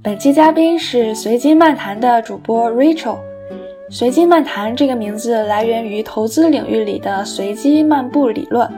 [0.00, 3.16] 本期嘉宾是随机漫谈的主播 Rachel。
[3.90, 8.70] 随机漫谈这个名字来源于投资领域里的随机漫步理论。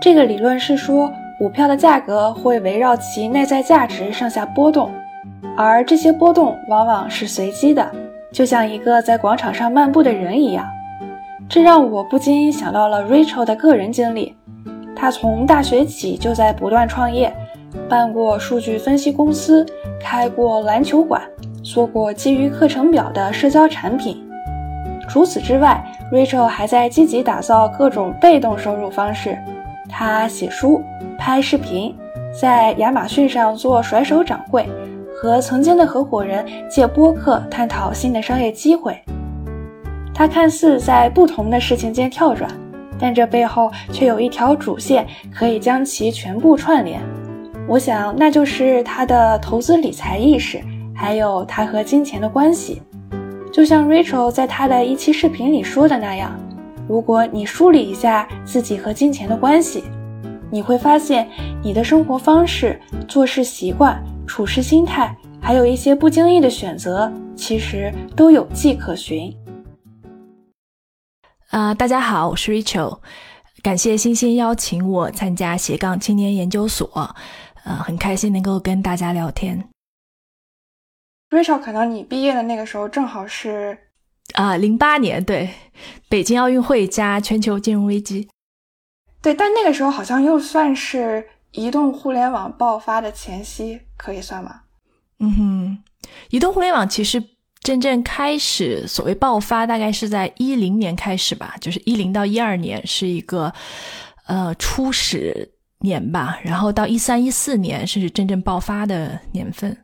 [0.00, 4.90] 这个理论是说，股票的价格会围绕其内在价值上下波动，
[5.58, 7.90] 而这些波动往往是随机的，
[8.32, 10.66] 就像一个在广场上漫步的人一样。
[11.50, 14.34] 这让我不禁想到了 Rachel 的个人经历。
[14.96, 17.30] 他从大学起就在不断创业。
[17.88, 19.64] 办过数据分析公司，
[20.00, 21.22] 开过篮球馆，
[21.62, 24.22] 做过基于课程表的社交产品。
[25.08, 29.38] 除此之外，Rachel 还在积极打造各种被动收入方式。
[29.88, 30.82] 他写书、
[31.16, 31.94] 拍视频，
[32.38, 34.68] 在亚马逊上做甩手掌柜，
[35.14, 39.00] 和曾经的合伙人借播客探讨新的商业机会。
[40.12, 42.50] 他看似在不同的事情间跳转，
[42.98, 47.00] 但这背后却有一条主线，可以将其全部串联。
[47.68, 50.62] 我想，那就是他的投资理财意识，
[50.94, 52.80] 还有他和金钱的关系。
[53.52, 56.38] 就像 Rachel 在他的一期视频里说的那样，
[56.88, 59.82] 如果你梳理一下自己和金钱的关系，
[60.48, 61.28] 你会发现
[61.60, 69.36] 你的生活方式、做事习惯、处事心态，还有一些不经意的选择，其实都有迹可循。
[71.50, 73.00] 啊，大家好，我是 Rachel，
[73.60, 77.16] 感谢星星邀请我参加斜杠青年研究所。
[77.66, 79.68] 呃，很开心能够跟大家聊天。
[81.30, 83.76] Rachel，可能你毕业的那个时候正好是
[84.34, 85.50] 啊，零八年，对，
[86.08, 88.28] 北京奥运会加全球金融危机。
[89.20, 94.60] 对，但那个时候好像又算是移动互联网爆发的前夕，可以算吗？
[95.18, 95.78] 嗯哼，
[96.30, 97.20] 移动互联网其实
[97.62, 103.52] 真正开始所谓爆发，大概是在一零年开始吧，就是一零到一二年是一个
[104.28, 105.55] 呃初始。
[105.80, 109.76] 年吧，然后到一三一四年是真正爆发的年份。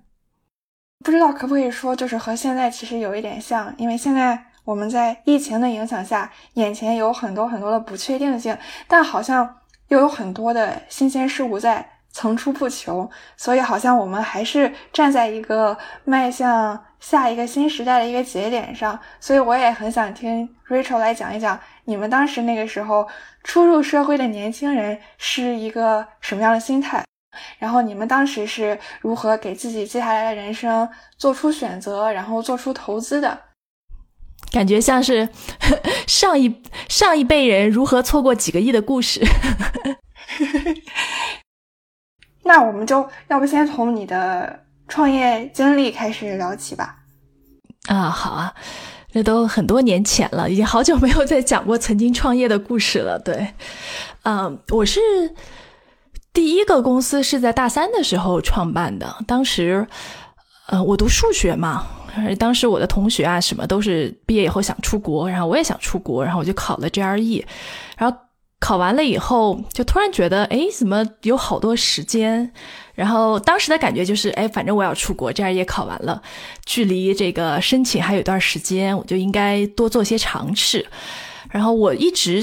[1.04, 9.56] 不知道可不可以说，就是和现在其实有一点像，因为现在我们在疫情的影响下，眼前有很多很多的不确定性，但好像
[9.88, 18.98] 又有很多的新鲜事物在层出不穷，所以好像我们还是站在一个迈向下一个新时代的一个节点上。
[19.18, 21.58] 所以我也很想听 Rachel 来讲一讲。
[21.84, 23.08] 你们当时那个时候
[23.42, 27.04] 初入社会的年轻人是一个什么样的心态？
[27.58, 33.40] 然后你们当时是如何给自己接下来的人生做出选择，然后做出投资的？
[34.52, 35.28] 感觉像是
[36.06, 39.24] 上一上一辈人如何错过几个亿的故事。
[42.42, 46.96] 那我们就要不先从你的创业经历开始聊起吧？
[47.88, 48.54] 啊，好啊。
[49.14, 53.18] 这都很多年前了，已经好久没有再讲过曾经创业的故事了。
[53.18, 53.46] 对，
[54.22, 55.00] 嗯，我是
[56.32, 59.14] 第一个公司是在大三的时候创办的。
[59.26, 59.86] 当时，
[60.68, 61.86] 呃，我读数学嘛，
[62.38, 67.44] 当时我的同学啊，什么都是毕业以后想出国，然后我也想出国，然后我就考了 GRE，
[67.98, 68.16] 然后。
[68.62, 72.52] 考完了以后，就突然觉得，哎，怎么有好多时间？
[72.94, 76.22] 然后当时的感觉就是，哎，反正我要出国，这样也考完了，
[76.64, 80.86] 距离这个申请还有一段时间，我就应该多做些尝试。
[81.50, 82.40] 然后我一直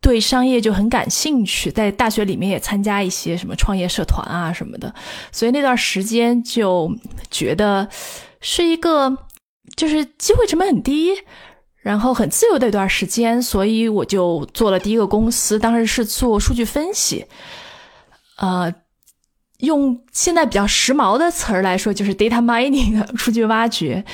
[0.00, 4.94] 对商业就很感兴趣，在大学里面也参加一些什么创业社团啊什么的，
[5.32, 6.88] 所以那段时间就
[7.28, 7.88] 觉得
[8.40, 9.18] 是一个，
[9.74, 11.10] 就是机会成本很低。
[11.86, 17.24] 然后很自由的一段时间，所以我就做了第一个公司，当时是做数据分析，
[18.38, 18.74] 呃，
[19.58, 24.04] 用现在比较时髦的词儿来说，就是 data mining 数据挖掘。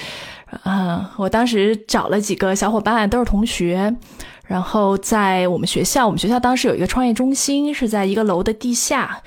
[0.65, 3.97] 嗯，我当时找了几个小伙伴，都是同学，
[4.52, 9.22] 然后在我们学校，我们学校当时有一个创业中心，是在一个楼的地下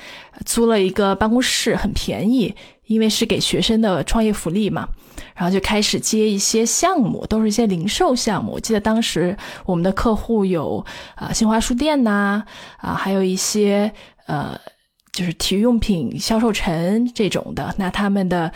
[0.46, 2.54] 租了一个办公室，很便宜，
[2.86, 4.88] 因为是给学生的创业福利嘛。
[5.34, 8.52] 然后就开始接一些项目，都是一些零售项目。
[8.52, 9.36] 我记得当时
[9.66, 10.86] 我们的客户有
[11.16, 12.44] 啊新华书店呐，
[12.78, 13.92] 啊还有一些
[14.28, 14.56] 呃
[15.12, 17.74] 就是体育用品销售城这种的。
[17.80, 18.54] 那他们的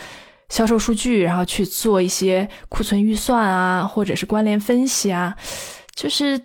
[0.50, 5.36] 销售数据，然后去做一些库存预算啊，或者是关联分析啊，
[5.96, 6.40] 就是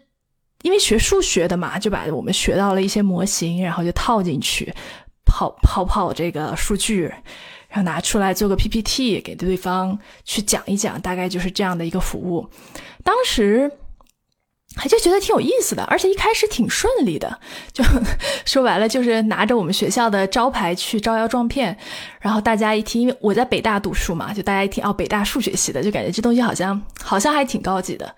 [0.65, 4.73] 因为学数学的嘛，就把我们学到了一些模型，然后就套进去
[5.27, 7.13] 跑跑跑这个数据。
[7.69, 12.49] 然后拿出来做个 PPT 给对方去讲一讲，大概就是这样的一个服务。
[13.03, 13.69] 当时
[14.77, 17.41] 还就觉得挺有意思的，而且一开始挺顺利的。
[17.73, 17.83] 就
[18.47, 21.77] 说白了，就是拿着我们学校的招牌去招摇撞骗。
[22.21, 28.15] 然后大家一听，因为我在北大读书嘛，就大家一听哦，北大数学系的，就感觉这东西好像好像还挺高级的，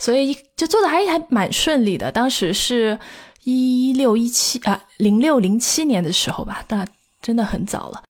[0.00, 2.10] 所以就做的还还蛮顺利的。
[2.10, 2.98] 当时是
[3.44, 6.86] 一六一七啊，零六零七年的时候吧，那
[7.20, 8.02] 真的很早了。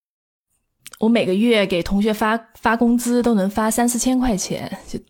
[1.00, 5.00] 我每个月给同学发发工资都能发三四千块钱，就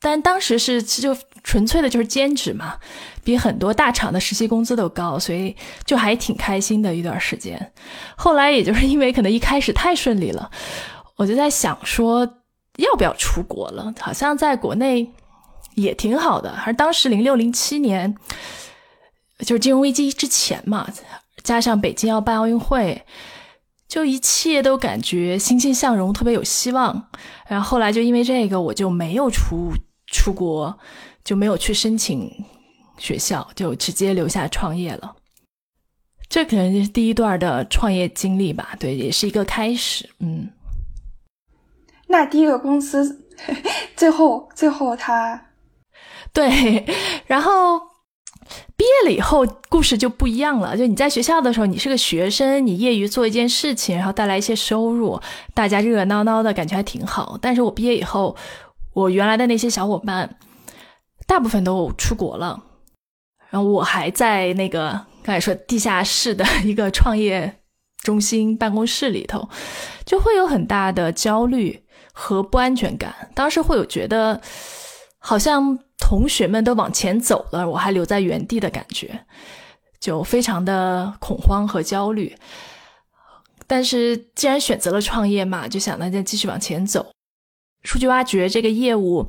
[0.00, 2.78] 但当时是就纯粹的就是兼职嘛，
[3.22, 7.72] 比很多大厂的实习工资都高，所以就还挺开心的一段时间。
[8.16, 10.50] 后来也就是因为可能一开始太顺利了，
[11.16, 12.26] 我就在想说
[12.78, 13.92] 要不要出国了？
[14.00, 15.12] 好像在国内
[15.74, 18.16] 也挺好的，而当时零六零七年
[19.38, 20.88] 就是金融危机之前嘛，
[21.42, 23.02] 加上北京要办奥运会。
[23.88, 27.10] 就一切都感觉欣欣向荣，特别有希望。
[27.46, 29.70] 然后后来就因为这个，我就没有出
[30.06, 30.78] 出国，
[31.22, 32.32] 就没有去申请
[32.96, 35.14] 学校，就直接留下创业了。
[36.26, 38.74] 这可能是第一段的创业经历吧？
[38.80, 40.08] 对，也是一个开始。
[40.20, 40.48] 嗯，
[42.06, 43.26] 那第一个公司
[43.94, 45.38] 最后最后他
[46.32, 46.84] 对，
[47.26, 47.92] 然后。
[48.76, 50.76] 毕业了以后，故事就不一样了。
[50.76, 55.20] 就你在学校的时候，你是个学生，你业余做一件事情，然后带来一些收入，
[55.54, 57.38] 大家热热闹闹的感觉还挺好。
[57.40, 58.36] 但是我毕业以后，
[58.94, 60.36] 我原来的那些小伙伴，
[61.26, 62.60] 大部分都出国了，
[63.50, 64.90] 然后我还在那个
[65.22, 67.60] 刚才说地下室的一个创业
[68.02, 69.48] 中心办公室里头，
[70.04, 73.30] 就会有很大的焦虑和不安全感。
[73.34, 74.40] 当时会有觉得，
[75.22, 75.78] 好像。
[76.04, 79.24] 同学们都往前走了，我还留在原地的感觉，
[79.98, 82.36] 就非常的恐慌和焦虑。
[83.66, 87.06] 但是既然选择了创业嘛，就想那就继续往前走。
[87.84, 89.26] 数据挖掘这个业务，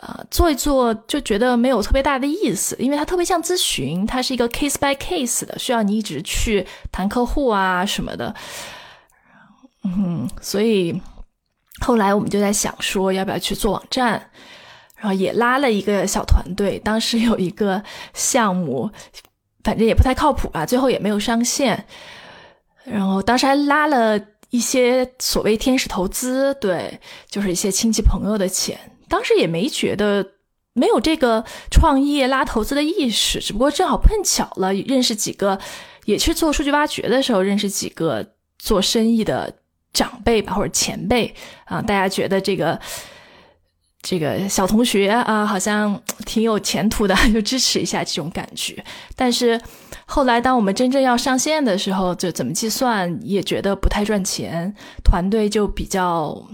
[0.00, 8.34] 呃，做一做就觉得没有特别大的意思，因为它特别像咨询，它是一个 case by case 的，需要你一直去谈客户啊什么的。
[9.84, 11.00] 嗯，所以
[11.80, 14.30] 后来我们就在想说，要不要去做网站。
[15.04, 17.82] 然后也拉了一个小团队，当时有一个
[18.14, 18.90] 项目，
[19.62, 21.84] 反正也不太靠谱吧，最后也没有上线。
[22.84, 24.18] 然后当时还拉了
[24.48, 26.98] 一些所谓天使投资，对，
[27.28, 28.78] 就是一些亲戚朋友的钱。
[29.06, 30.26] 当时也没觉得
[30.72, 35.60] 没有这个创业拉投资的意识，只不过正好碰巧了，认识几个
[36.06, 38.26] 也去做数据挖掘的时候，认识几个
[38.58, 39.52] 做生意的
[39.92, 41.34] 长辈吧或者前辈
[41.66, 42.80] 啊，大家觉得这个。
[44.06, 48.84] 这个小同学啊，好像挺有前途的，就支持一下这种感觉。
[49.16, 49.58] 但是
[50.04, 56.46] 后来，当我们真正要上线的时候，就怎么计算也觉得不太赚钱，团队就比较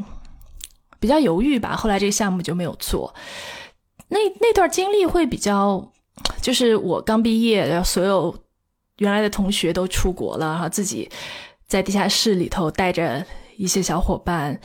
[1.01, 1.75] 比较犹豫吧。
[1.75, 3.13] 后来这个项目就没有做。
[4.07, 5.91] 那那段经历会比较，
[6.41, 8.33] 就是我刚毕业，然后所有
[8.99, 11.11] 原来的同学都出国了，然后自己
[11.67, 13.27] 在地下室里头带着
[13.57, 14.61] 一些小伙伴。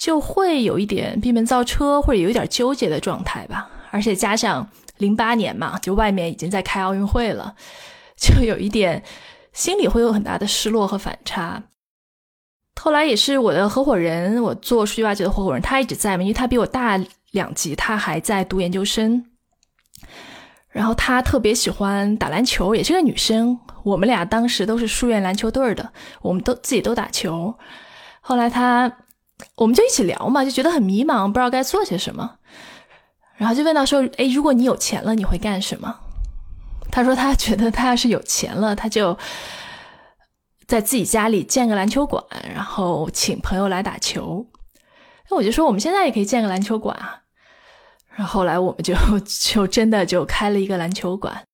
[0.00, 3.68] 就会有一点闭门造车，或者有一点纠结的状态吧。
[3.90, 4.66] 而且加上
[4.96, 7.54] 零八年嘛，就外面已经在开奥运会了，
[8.16, 9.04] 就有一点
[9.52, 11.62] 心里会有很大的失落和反差。
[12.80, 16.98] 后来也是我的合伙人，我做数据挖掘的合伙人，他一直在嘛，因为他比我大
[17.32, 19.26] 两级，他还在读研究生。
[20.70, 23.60] 然后他特别喜欢打篮球，也是个女生。
[23.82, 25.92] 我们俩当时都是书院篮球队的，
[26.22, 27.54] 我们都自己都打球。
[28.22, 28.90] 后来他。
[29.56, 32.38] 我们就一起聊嘛，就觉得很迷茫，不知道该做些什么，
[33.36, 36.00] 然后就问到说：“哎，如果你有钱了，你会干什么？”
[36.90, 39.16] 他说：“他觉得他要是有钱了，他就
[40.66, 44.46] 在自己家里建个篮球馆，然后请朋友来打球。”
[45.30, 47.20] 那我就说：“我们现在也可以建个篮球馆啊。”
[48.16, 48.94] 然后后来我们就
[49.24, 51.44] 就真的就开了一个篮球馆，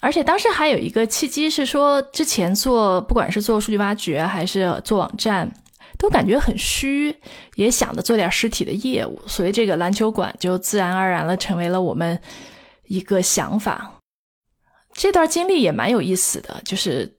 [0.00, 5.50] 而且当时还有一个契机是说，之前做不管是做数据挖掘还是做网站。
[5.98, 7.14] 都感觉很虚，
[7.54, 12.20] 也想着做点实体的业务，所以这个篮球馆就自然而然了成为了我们
[12.88, 14.00] 一个想法。
[14.94, 17.18] 这段经历也蛮有意思的，就是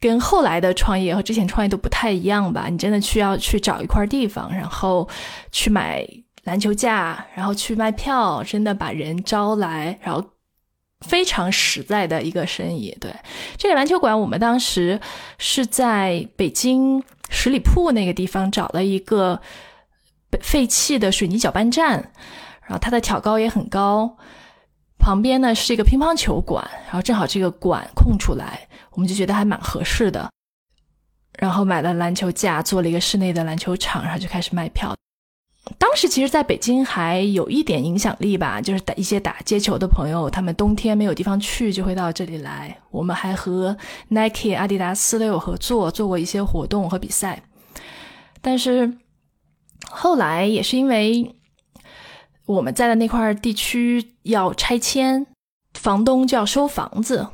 [0.00, 2.68] 跟后来的创业和之前创业都不太一样吧。
[2.70, 5.08] 你真的需要去找一块地方，然后
[5.50, 6.06] 去买
[6.44, 10.24] 篮球架，然后去卖票，真的把人招来，然后
[11.00, 12.96] 非常实在的一个生意。
[13.00, 13.12] 对
[13.58, 15.00] 这个篮球馆，我们当时
[15.38, 17.02] 是在北京。
[17.34, 19.40] 十里铺那个地方找了一个
[20.40, 21.90] 废弃的水泥搅拌站，
[22.62, 24.16] 然后它的挑高也很高，
[24.98, 30.30] 旁边呢是一个乒乓球馆，然后正好这个馆空出来，我们就觉得还蛮合适的，
[31.38, 34.94] 然后买了篮球架，做了一个室内的篮球场，然后就开始卖票。
[35.78, 42.76] 当时其实在北京还有一点影响力吧，就是打一些打街球的朋友，他们冬天没有地方去，就会到这里来。
[42.90, 43.76] 我们还和
[44.08, 47.42] Nike、阿迪达斯都有合作，做过一些活动和比赛。
[48.42, 48.98] 但是
[49.88, 51.34] 后来也是因为
[52.44, 55.26] 我们在的那块地区要拆迁，
[55.72, 57.26] 房东就要收房子，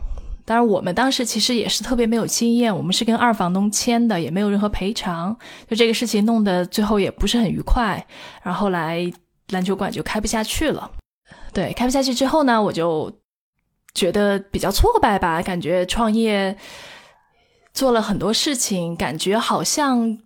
[0.50, 5.38] 当然，我们当时其实也是特别没有经验，我们是跟二房东签的，也没有任何赔偿，
[5.68, 8.04] 就这个事情弄得最后也不是很愉快。
[8.42, 9.08] 然后后来
[9.50, 10.90] 篮球馆就开不下去了。
[11.52, 13.20] 对，开不下去之后呢，我就
[13.94, 16.56] 觉得比较挫败吧，感觉创业
[17.72, 20.18] 做了很多事情，感觉好像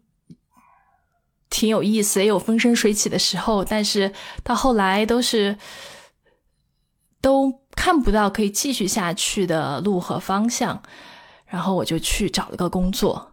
[1.50, 4.10] 挺有意思，也有风生水起的时候，但是
[4.42, 5.58] 到后来都是
[7.20, 10.82] 都看不到可以继续下去的路和方向，
[11.46, 13.32] 然后我就去找了个工作，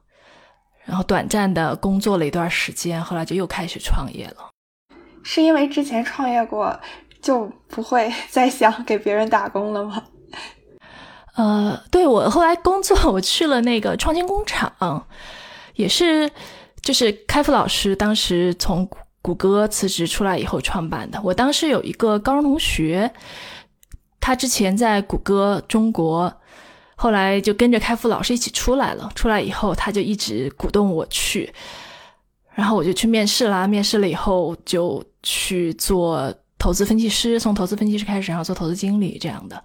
[0.86, 4.50] 然后短暂的工作了一段时间，后来就又开始创业了。
[5.24, 6.80] 是因为之前创业过。
[7.22, 10.04] 就不会再想给别人打工了吗？
[11.36, 15.06] 呃，对我后来工作，我去了那个创新工厂，
[15.76, 16.28] 也是
[16.82, 18.90] 就是开复老师当时从
[19.22, 21.22] 谷歌辞职出来以后创办的。
[21.24, 23.14] 我当时有一个高中同学，
[24.22, 26.34] 他之前在谷歌中国，
[26.96, 29.12] 后来就跟着开复老师一起出来了。
[29.16, 31.52] 出来以后，他就一直鼓动我去，
[32.54, 33.68] 然后我就去面试啦。
[33.68, 36.34] 面试了以后，就去做。
[36.62, 39.64] 投资分析师从投资分析师开始，然后做投资经理这样的，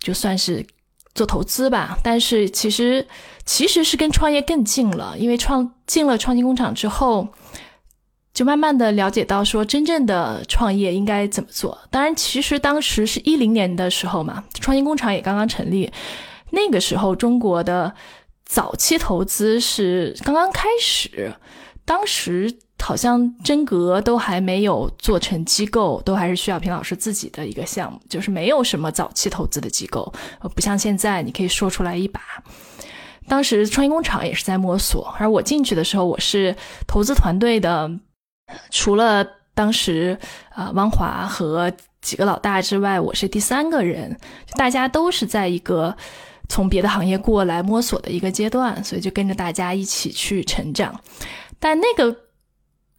[0.00, 0.66] 就算是
[1.14, 1.96] 做投资吧。
[2.02, 3.06] 但是其实
[3.46, 7.28] 其实是跟创业更近了，因为创进了创新工厂之后，
[8.40, 11.78] 就慢慢的了解到说真正的创业应该怎么做。
[11.90, 15.92] 当然，其实当时是一零年的时候嘛，创新工厂也刚刚成立，
[16.48, 17.92] 那个时候中国的
[18.46, 21.34] 早期投资是刚刚开始，
[21.84, 22.56] 当时。
[22.82, 30.10] 好像真格都还没有做成机构，都还是需要平老师自己的一个项目，就是没有什么早期投资的机构，
[30.54, 32.22] 不像现在你可以说出来一把。
[33.28, 36.56] 当时创新工厂也是在摸索，而我进去的时候，我是
[36.86, 37.90] 投资团队的，
[38.70, 40.18] 除了当时
[40.50, 44.18] 啊汪华和几个老大之外，我是第三个人，
[44.56, 45.96] 大家都是在一个
[46.48, 51.00] 从别的行业过来摸索的一个阶段，所以就跟着大家一起去成长，
[51.58, 52.16] 但那个。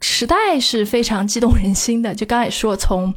[0.04, 3.14] 时代是非常激动人心的，就刚才说，从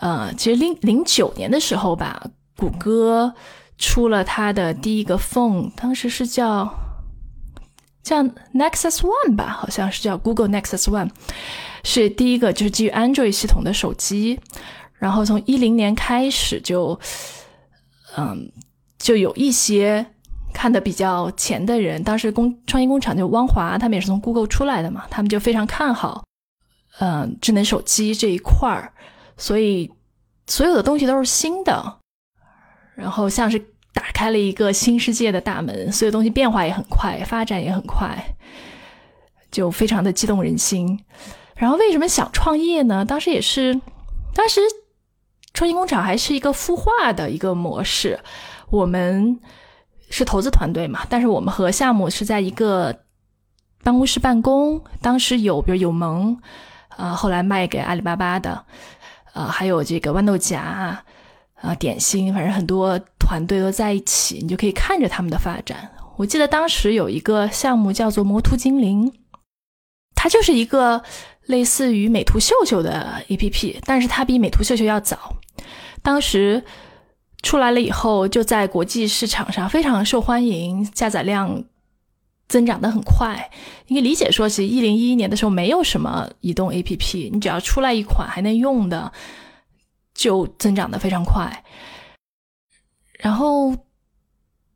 [0.00, 2.20] 呃，其实零零九年的时候吧，
[2.56, 3.32] 谷歌
[3.78, 6.74] 出了它的第一个 phone，当时是叫
[8.02, 8.22] 叫
[8.54, 11.10] Nexus One 吧，好像是叫 Google Nexus One，
[11.84, 14.38] 是第一个就是基于 Android 系统的手机。
[14.98, 16.98] 然后从一零年开始就，
[18.16, 18.52] 嗯，
[18.98, 20.06] 就有一些。
[20.54, 26.24] 看的比较前的人，当时工创新工厂就汪华，他们也是从 Google 出来的嘛，他们就非常看好，
[26.98, 28.92] 嗯，智能手机这一块儿，
[29.38, 29.90] 所以
[30.46, 32.00] 所有的东西都是新的，
[32.94, 33.58] 然后像是
[33.92, 38.34] 打开了一个新世界的大门，所有东西变化也很快，发展也很快，
[39.50, 40.98] 就非常的激动人心。
[41.54, 43.04] 然后为什么想创业呢？
[43.04, 43.80] 当时也是，
[44.34, 44.60] 当时
[45.54, 48.20] 创新工厂还是一个孵化的一个模式，
[48.70, 49.40] 我们。
[50.14, 51.06] 是投资团队嘛？
[51.08, 52.94] 但是我们和项目是在一个
[53.82, 54.78] 办公室办公。
[55.00, 56.36] 当时有，比如有萌，
[56.98, 58.62] 啊，后来卖给阿里巴巴的，
[59.32, 63.00] 呃，还有这个豌豆荚，啊，点心，反正很多
[63.32, 65.90] 团队都在一起，你就可以看着他们的发展。
[66.18, 69.10] 我记得当时有一个项目叫做“魔图精灵”，
[70.14, 71.02] 它就是一个
[71.46, 75.36] 类似于美图秀秀的 APP，但是它比美图秀秀要早。
[76.02, 76.62] 当时。
[77.44, 81.64] 出来了以后，就在国际市场上非常受欢迎，下载量
[82.46, 83.50] 增长的很快。
[83.88, 89.12] 你可以理解说，其实一零一一年的时候没有什么移动 APP，你只要出来一款还能用的，
[90.14, 91.64] 就增长的非常快。
[93.22, 93.74] 然后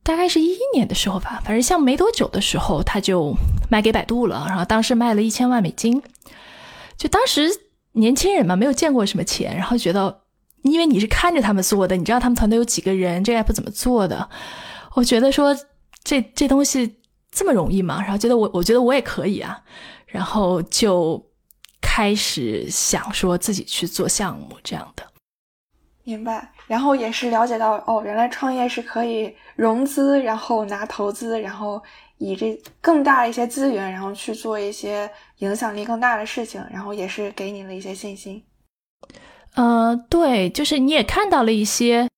[0.02, 3.34] 大概是一一年的时候吧，反正像没多久的时候，他就
[3.70, 4.46] 卖给百度了。
[4.48, 6.02] 然后当时卖了一千万美金，
[6.96, 7.50] 就当时
[7.92, 10.22] 年轻人嘛，没有见过什么钱，然后觉得。
[10.62, 14.28] 因为你是看着他们做的，你知道他们团队有几个人，这个 app 怎么做的？
[14.94, 15.56] 我觉得说
[16.02, 16.96] 这这东西
[17.30, 18.02] 这么容易吗？
[18.02, 19.62] 然后觉得我我觉得我也可以啊，
[20.06, 21.24] 然后就
[21.80, 25.04] 开始想说自己去做项目这样的。
[26.06, 26.50] 明白。
[26.68, 31.82] 然后也是了解到哦，原来创业是可以融资，然后拿投资，然后
[32.18, 38.42] 以这更大的一些资源，然后去做一些影响力更大的事情，然后也是给你了一些信心。
[39.54, 42.08] 呃，对，就是你也看到了一些，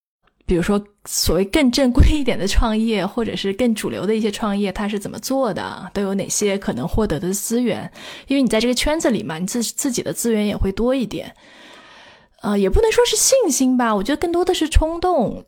[0.45, 7.91] 比如说所谓更正规一点的创业，或者是更主流的一些创业，它是怎么做的，都有哪些可能获得的资源？
[8.27, 11.35] 因为你在这个圈子里嘛，你自自己的资源也会多一点。
[12.43, 15.45] 呃，也不能说是信心吧，我觉得更多的是冲动，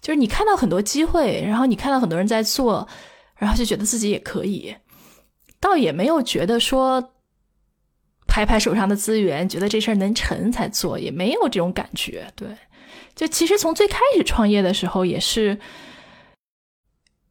[0.00, 2.86] 就是你看到很多机会，然后你看到很多人在做，
[3.36, 4.76] 然后就觉得自己也可以，
[5.60, 7.12] 倒也没有觉得说。
[8.28, 12.30] 拍拍手上的资源，觉得这事儿能成才做，也没有这种感觉。
[12.34, 12.46] 对，
[13.14, 15.58] 就其实从最开始创业的时候，也是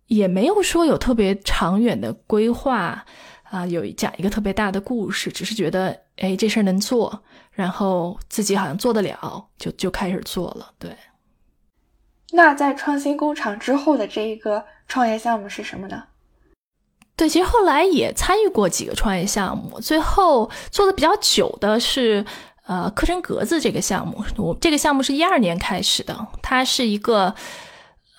[0.07, 3.05] 也没有说有特别长远的规划
[3.55, 10.73] 啊，有讲一个特别大的故事，只是觉得哎这事儿能做，然后自己好像做得了，就就开始做了。
[10.77, 10.93] 对。
[12.31, 16.03] 那在创新工厂之后的这一个创业项目是什么呢？
[17.15, 22.25] 对，其实后来也参与过几个创业项目，最后做的比较久的是
[22.65, 24.21] 呃课程格子这个项目。
[24.35, 27.33] 我这个项目是一二年开始的，它是一个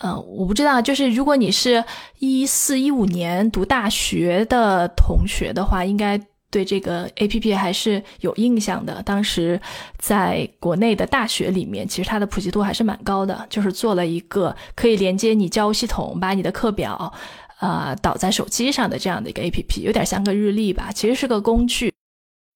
[0.00, 1.85] 呃我不知道，就是如果你是
[2.19, 6.21] 一四一五年读大学的同学的话，应该。
[6.49, 9.03] 对这个 A P P 还是有印象的。
[9.03, 9.61] 当时
[9.99, 13.45] 在国内的大学里面，其实它的普及度还是蛮高的。
[13.50, 17.12] 就是做了一个可以连接你教务系统，把你的课表，
[17.59, 20.91] 呃，导在手机上的这样的一个 A P P，有点像个日历吧。
[20.95, 21.93] 其实是个工具。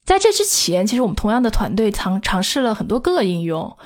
[0.07, 3.77] 在这之前，其实我们同样的团队尝尝试了很多个应用，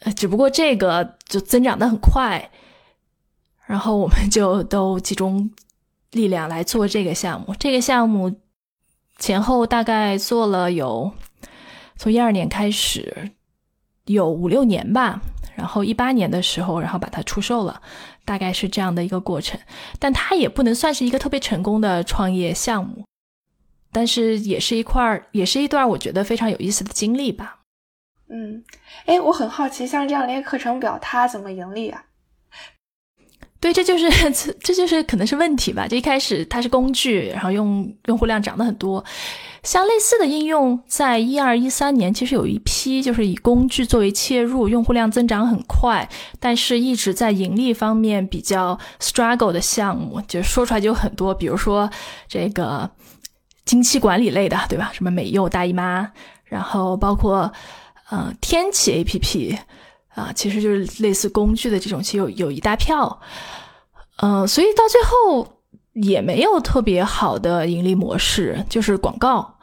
[0.00, 2.50] 呃，只不过这个就增长的很快，
[3.68, 5.48] 然后我们就都集中
[6.10, 7.54] 力量来做这个项目。
[7.60, 8.40] 这个项目。
[9.20, 11.12] 前后大概做了有，
[11.96, 13.32] 从一二年开始
[14.04, 15.20] 有五六年吧，
[15.56, 17.82] 然后一八年的时候，然后把它出售了，
[18.24, 19.58] 大概是这样的一个过程。
[19.98, 23.04] 但它也不能算是一个特别成功的创业项目，
[23.90, 27.58] 但是也是一块儿，也是一段我觉得非常有意思的经历吧。
[28.28, 28.62] 嗯，
[29.06, 32.04] 哎，我很好奇，像这样的一个课程表，它怎么盈利啊？
[33.60, 35.88] 对，这就是这 这就是可能是问题吧。
[35.88, 39.04] 就一开始它是工具，然后用用户量涨得很多。
[39.64, 51.34] 像类似的应用，在一二一三年其实有一批，就是以工具作为切入，用户量增长很快，但是一直在盈利方面比较 struggle 的项目，就说出来就有很多。
[51.34, 51.90] 比如说
[52.28, 52.88] 这个
[53.64, 54.92] 经期管理类的，对吧？
[54.94, 56.12] 什么美柚大姨妈，
[56.44, 57.52] 然后包括
[58.10, 59.58] 呃天气 APP。
[60.18, 63.20] 啊，其实就是类似工具的这种，其实有有一大票，
[64.16, 69.58] 嗯，所以到最后也没有特别好的盈利模式，就是广告。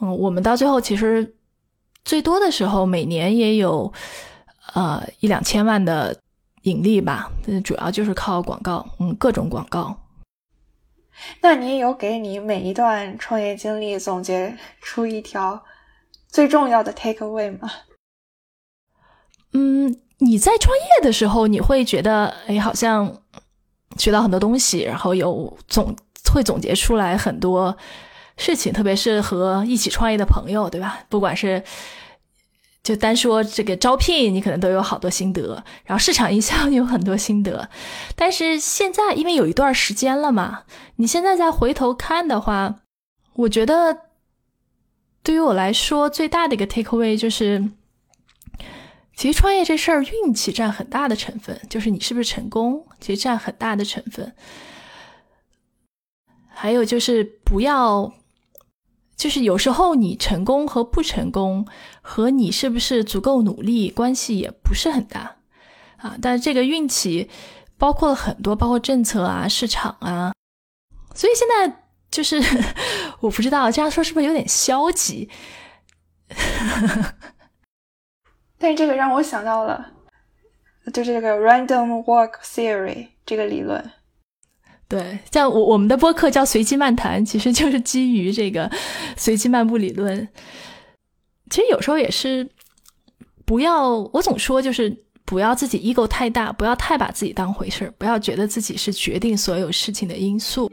[0.00, 1.36] 嗯，我们到最后其实
[2.04, 3.92] 最多的时候每年也有
[4.74, 6.18] 呃一两千万的
[6.62, 7.30] 盈利吧，
[7.62, 9.94] 主要就是靠广告，嗯，各种广告。
[11.42, 15.62] 那你有给你每一段创业经历总结出一条
[16.28, 17.70] 最重要的 take away 吗？
[19.52, 23.20] 嗯，你在创业的时候，你会觉得，哎，好像
[23.96, 25.96] 学到很多东西，然后有总
[26.32, 27.76] 会总结出来很多
[28.36, 31.00] 事情，特别是和一起创业的朋友，对吧？
[31.08, 31.62] 不管是
[32.84, 37.68] 就单说这个招聘，你可能都有好多心得，然后市场营销有很多心得。
[38.14, 40.62] 但是现在，因为有一段时间了嘛，
[40.96, 42.76] 你现在再回头看的话，
[43.34, 43.96] 我觉得
[45.24, 47.70] 对于我来说，最大的一个 take away 就是。
[49.20, 54.34] 其实创业这事儿，运气占很大的成分，就是你是不是成功，其实占很大的成分。
[56.48, 58.14] 还有就是不要，
[59.18, 61.66] 就是有时候你成功和不成功，
[62.00, 65.36] 和你是不是足够努力关系也不是很大
[65.98, 66.16] 啊。
[66.22, 67.28] 但是这个运气
[67.76, 70.32] 包括了很多，包括政策啊、市场啊。
[71.14, 72.42] 所以现在就是
[73.20, 75.28] 我不知道这样说是不是有点消极。
[78.62, 79.92] 但是这个让我想到了，
[80.92, 83.82] 就是这个 random walk theory 这个理论。
[84.86, 88.70] 对，像我我们的播客叫随机漫谈，其实就是基于这个
[89.16, 90.28] 随机漫步理论。
[91.48, 92.46] 其实有时候也是
[93.46, 100.70] 不要，我总说就是不要自己 ego 太大，不要太把自己当回事儿，不要觉得自己是决定所有事情的因素。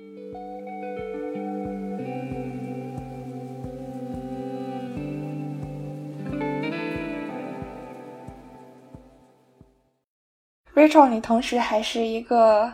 [10.77, 12.71] Rachel，你同时还是一个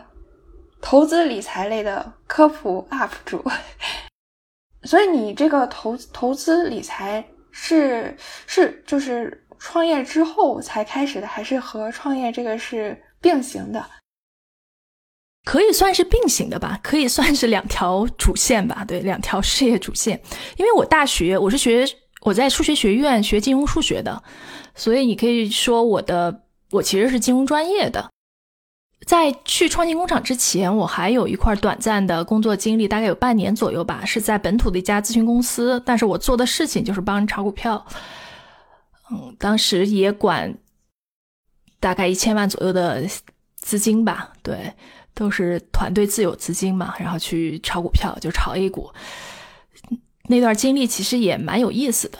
[0.82, 3.42] 投资理财类的科普 UP 主，
[4.82, 8.14] 所以你这个投投资理财是
[8.46, 13.82] 是就是创业之后才开始的，还是和创业这个是并行的？
[15.46, 20.22] 可以算是并行的吧，可以算是两条主线吧，对，两条事业主线。
[20.58, 21.86] 因为我大学我是学
[22.20, 24.22] 我在数学学院学金融数学的，
[24.74, 26.42] 所以你可以说我的。
[26.74, 28.10] 我其实是金融专业的，
[29.06, 35.80] 在去创新工厂之前，我还有一块短暂的工作经历，大概有半年左右吧，是在本土的一家咨询公司。
[35.86, 37.86] 但是我做的事情就是帮人炒股票，
[39.08, 40.58] 嗯，当时也管
[41.78, 43.06] 大概一千万左右的
[43.54, 44.74] 资金吧，对，
[45.14, 48.90] 都是团队自有资金嘛，然后去炒股票，就炒 A 股。
[50.26, 52.18] 那段经历其实也蛮有意思的。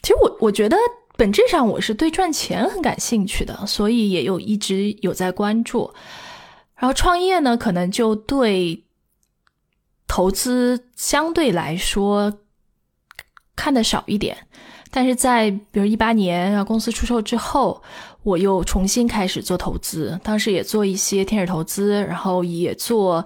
[0.00, 0.78] 其实我我觉得。
[1.16, 5.92] 本质上我是对赚钱很感兴趣的，所以也有一直有在关注。
[6.74, 8.84] 然后创业呢，可能就对
[10.06, 12.40] 投资相对来说
[13.56, 14.36] 看的少一点。
[14.90, 17.82] 但是在比如一八年然后公司出售之后，
[18.22, 23.24] 我又重新开始做投资，当时也做一些天使投资，然后也做，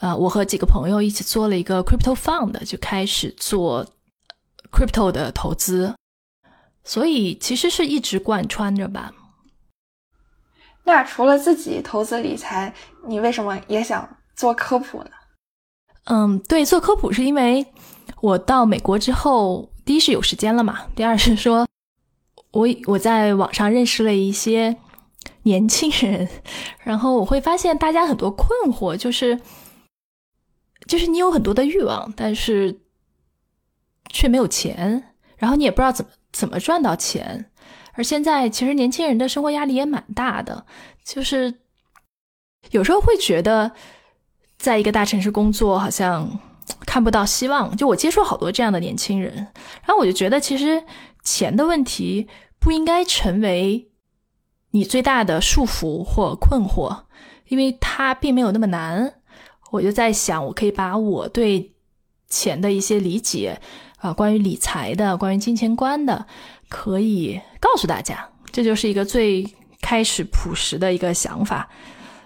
[0.00, 3.86] 呃，我和几个朋友一起做了一个 crypto fund，就开始做
[4.72, 5.94] crypto 的投资，
[6.84, 9.12] 所以其实是一直贯穿着吧。
[10.84, 12.74] 那除了自己投资理财，
[13.06, 15.10] 你为什么也想做科普呢？
[16.04, 17.64] 嗯，对，做科普是因为
[18.22, 21.68] 我到美国之后，第一是有时间了嘛，第二是说，
[22.52, 24.76] 我我在网上认识了一些
[25.42, 26.28] 年轻人，
[26.82, 29.38] 然后我会发现大家很多困惑，就是
[30.88, 32.80] 就是你有很多的欲望，但是
[34.10, 37.50] 却没有钱，然后你也不知道怎么怎么赚到钱。
[37.92, 40.64] 而现在，其实年轻人的生活压力也蛮大的，
[41.04, 41.60] 就是
[42.70, 43.72] 有时候会觉得，
[44.56, 46.38] 在一个大城市工作好像
[46.86, 47.76] 看不到希望。
[47.76, 49.34] 就我接触好多这样的年轻人，
[49.84, 50.82] 然后我就觉得，其实
[51.24, 53.90] 钱的问题不应该成为
[54.70, 57.04] 你最大的束缚或困惑，
[57.48, 59.14] 因为它并没有那么难。
[59.72, 61.74] 我就在想，我可以把我对
[62.28, 63.60] 钱的一些理解
[64.00, 66.26] 啊，关于理财的，关于金钱观的。
[66.68, 69.44] 可以告诉大家，这就是一个最
[69.80, 71.68] 开始朴实的一个想法。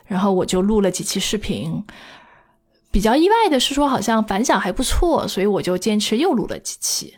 [0.07, 1.83] 然后我就录了几期视频，
[2.91, 7.17] 比较意外的是说好像反响还不错，所以我就坚持又录了几期。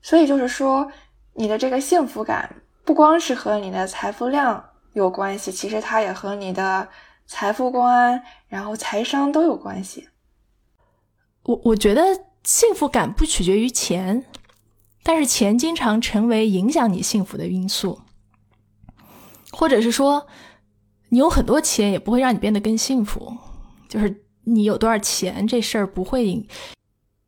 [0.00, 0.90] 所以就是说，
[1.34, 4.64] 你的这个幸福感不光是和你的财富量
[4.94, 6.88] 有关系，其实它也和你的
[7.26, 10.08] 财富观，然后财商都有关系。
[11.42, 12.02] 我我觉得
[12.44, 14.24] 幸福感不取决于钱。
[15.02, 18.02] 但是钱经常成为影响你幸福的因素，
[19.50, 20.26] 或者是说，
[21.08, 23.34] 你有很多钱也不会让你变得更幸福。
[23.88, 26.46] 就是你有多少钱这事儿不会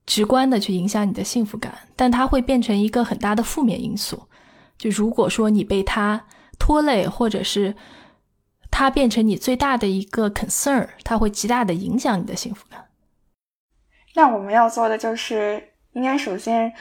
[0.05, 4.29] 直观的去影响你的幸福感，但它会变成一个很大的负面因素。
[4.77, 6.27] 就如果说你被它
[6.59, 7.75] 拖累，或者是
[8.70, 12.85] 它变成你最大的一个 concern，它会极大的影响你的幸福感。
[14.14, 16.72] 那我们要做的就是，应该首先。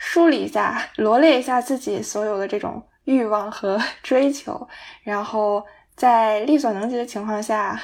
[0.00, 4.68] 梳理一下，罗列一下自己所有的这种欲望和 追求，
[5.02, 7.76] 然后在力所能及的情况下，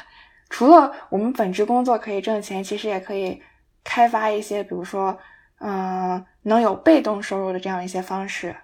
[0.48, 3.42] 除了我们本职工作可以挣钱，其实也可以
[3.82, 5.18] 开发一些，比如说，
[5.58, 8.54] 嗯，能有被动收入的这样一些方式。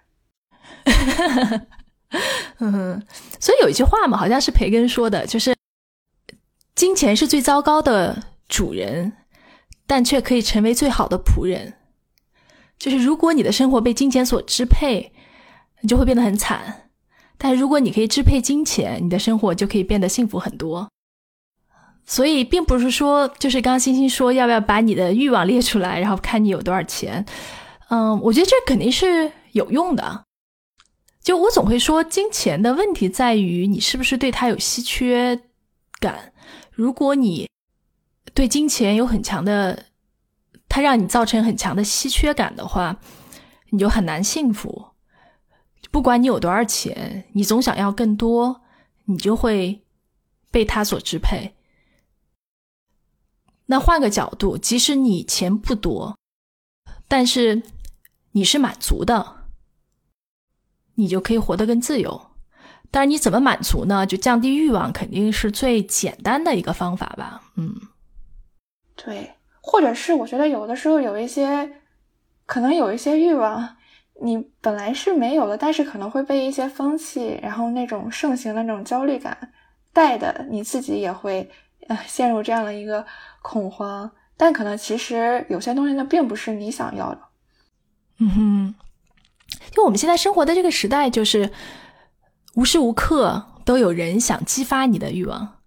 [2.61, 3.05] 嗯，
[3.40, 5.57] 所以有一句话嘛，好像是培根说的，就是
[6.76, 8.16] 金钱是最糟糕的
[8.48, 9.12] 主人，
[9.90, 11.74] 但却可以成为最好的仆人。
[12.79, 15.12] 就是如果你的生活被金钱所支配，
[15.81, 16.61] 你就会变得很惨；
[17.37, 20.88] 但如果你可以支配金钱，你的生活就可以变得幸福很多。
[22.07, 27.26] 所以，并不是说，就是刚刚星星说要不要把你的欲望列出来，然后看你有多少钱。
[27.88, 30.22] 嗯，我觉得这肯定是有用的。
[31.20, 35.40] 就我总会说，金钱的问题在于你是不是对它有稀缺
[35.98, 36.33] 感。
[36.70, 37.48] 如果你
[38.40, 39.85] 对金钱有很强的，
[40.66, 42.98] 它让你造成很强的稀缺感的话，
[43.68, 44.92] 你就很难幸福。
[45.90, 48.62] 不管你有多少钱，你总想要更多，
[49.05, 49.85] 你就会
[50.50, 51.55] 被它所支配。
[53.66, 56.16] 那换个角度，即使你钱不多，
[57.07, 57.62] 但是
[58.33, 59.50] 你是满足的，
[60.94, 62.31] 你就可以活得更自由。
[62.90, 64.07] 但是你怎么满足呢？
[64.07, 67.42] 就降低欲望，肯定是最简单的一个方法吧。
[67.57, 67.79] 嗯，
[69.04, 69.30] 对。
[69.62, 71.70] 或者是我觉得有的时候有一些，
[72.46, 73.76] 可能有一些欲望，
[74.22, 79.52] 你本来是没有的，但是可能会被一些风气，然后那种盛行的那种焦虑感
[79.92, 81.50] 带的，你自己也会
[81.88, 83.04] 呃陷入这样的一个
[83.42, 84.10] 恐慌。
[84.36, 87.20] 但可能其实有些东西呢，并不是你想要的。
[88.18, 88.74] 嗯哼，
[89.70, 91.50] 就我们现在生活的这个时代，就是
[92.54, 95.58] 无时无刻都有人想激发你的欲望。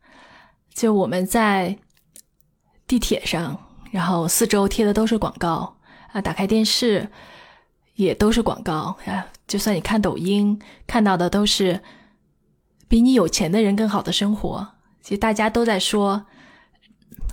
[0.73, 1.77] 就我们在
[2.93, 3.59] 地铁上。
[3.89, 5.75] 然后四周贴的都是广告
[6.11, 7.09] 啊，打开电视
[7.95, 9.25] 也都是广告啊。
[9.47, 11.81] 就算你看抖音，看到的都是
[12.87, 14.67] 比你有钱的人更好的生活。
[15.01, 16.23] 其实大家都在说，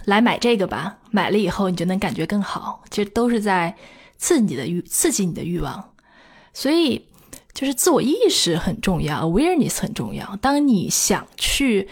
[0.07, 2.83] 来买这个吧，买了以后你就能感觉更好。
[2.91, 3.77] 其实都是在
[4.17, 5.93] 刺激你的欲，刺激你的欲望。
[6.55, 7.07] 所以
[7.53, 10.37] 就是自我意识很重要，awareness 很重要。
[10.37, 11.87] 当你想去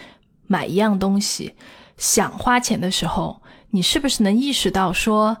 [0.47, 1.53] 买一样东西，
[1.97, 3.38] 想花钱的时候。
[3.71, 5.37] 你是不是能意识到，说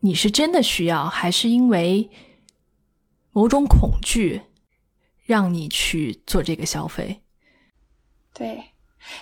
[0.00, 2.10] 你是真的需要，还是因为
[3.32, 4.42] 某种恐惧
[5.24, 7.22] 让你去做这个消费？
[8.34, 8.64] 对，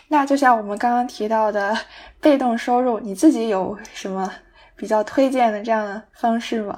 [0.08, 1.76] 那就像我们刚刚提到的
[2.20, 4.30] 被动收入，你自己有什么
[4.76, 6.76] 比较推荐的这样的方式吗？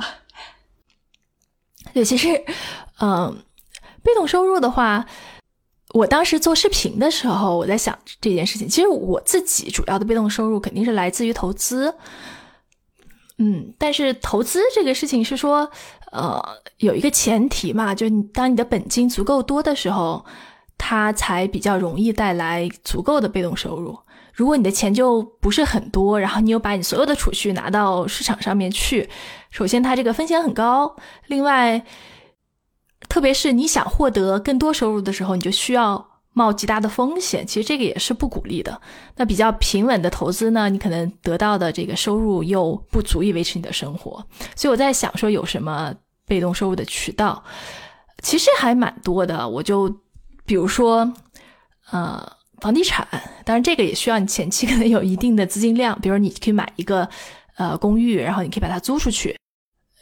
[1.92, 2.28] 对，其实，
[3.00, 3.42] 嗯，
[4.02, 5.06] 被动收入的话，
[5.94, 8.68] 我当时做视频的时候，我在想这件事情。
[8.68, 11.94] 其实我自己主要的被动收入肯定是来自于投资。
[13.38, 15.70] 嗯，但是投资这个事情是说，
[16.12, 16.42] 呃，
[16.78, 20.24] 有一个前提嘛，就是当你的本金足够多的时候，
[20.76, 23.96] 它才比较容易带来足够的被动收入。
[24.34, 29.08] 如果你的钱就不是很多，然后你又把你所有的储蓄拿到市场上面去，
[29.50, 30.94] 首先它这个风险很高，
[31.26, 31.84] 另外，
[33.08, 36.06] 特别是你想获得更多收入的时候，你就需要。
[36.34, 38.80] 冒极大的风险，其实这个也是不鼓励的。
[39.16, 44.24] 那比较平稳的投资呢，你可能得到的这个收入又不足以维持你的生活。
[44.54, 45.92] 所以我在想说，有什么
[46.28, 47.42] 被动收入的渠道？
[48.22, 49.48] 其实还蛮多的。
[49.48, 49.92] 我就
[50.46, 51.12] 比如说，
[51.90, 52.24] 呃，
[52.60, 53.04] 房地产，
[53.44, 55.98] 当然这个也需要你前期可能有一定的资金量。
[56.00, 57.08] 比如你可以买一个
[57.56, 59.36] 呃公寓，然后你可以把它租出去，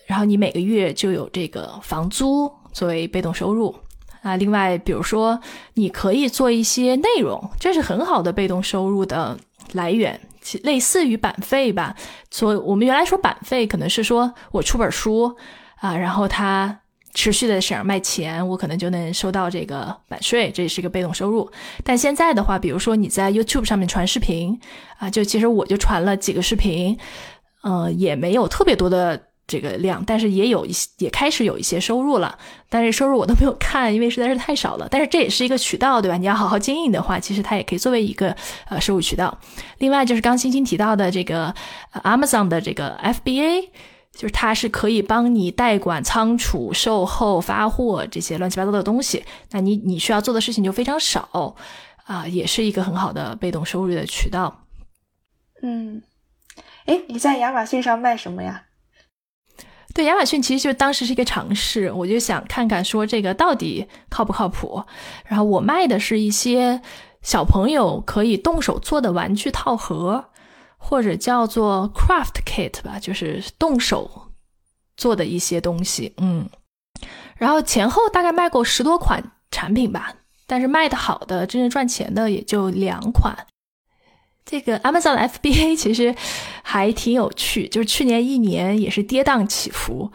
[0.07, 3.75] 然后你每个月就有这个房租作为被动收入。
[4.21, 5.41] 啊，另外，比如说，
[5.75, 9.39] 你可以做一些内容，这是很好的被动收入的
[9.73, 10.21] 来源，
[10.63, 11.95] 类似于版费吧。
[12.31, 15.37] 所以我们原来说版费，可能是说我出本书
[15.77, 16.81] 啊，然后它
[17.15, 21.49] 持续的想卖钱，我可能就能收到这个版税，这也是一个被动收入。
[21.85, 24.59] 但现在的话，比如说你在 YouTube 上面传视频
[24.99, 26.99] 啊，就其实我就传了几个视频，
[27.63, 29.23] 呃，也没有特别多的。
[29.47, 32.37] 这个量，但是也有一些，也开始有一些收入了，
[32.69, 34.89] 但是收入我都没有看，因为实在是太少了。
[34.91, 36.17] 但是这也是一个渠道，对吧？
[36.17, 38.35] 你要好好经营的话，其实它也可以作为一个
[38.69, 39.39] 呃收入渠道。
[39.79, 41.55] 另外就是刚星星提到的这个
[42.03, 43.69] Amazon 的这个 FBA，
[44.13, 49.25] 就是它是可以帮你代管仓储、售后、发货这些乱七八糟的东西。
[49.53, 51.55] 那你你需要做的事情就非常少
[52.05, 54.65] 啊，也是一个很好的被动收入的渠道。
[55.63, 56.03] 嗯，
[56.87, 58.65] 哎，你在亚马逊上卖什么呀？
[59.97, 64.85] 对亚马逊其实就当时是一个尝试，我就想看看说这个到底靠不靠谱。
[65.25, 66.83] 然后我卖的是一些
[67.23, 70.27] 小朋友可以动手做的玩具套盒，
[70.77, 74.29] 或者叫做 craft kit 吧，就是动手
[74.99, 76.13] 做的一些东西。
[76.19, 76.47] 嗯，
[77.39, 80.13] 然后前后大概卖过十多款产品吧，
[80.47, 83.35] 但是卖的好的、真正赚钱的也就两款。
[84.47, 86.15] 这个 Amazon 的 FBA 其实
[86.63, 90.11] 还挺有趣，就是去年一年也是跌宕起伏。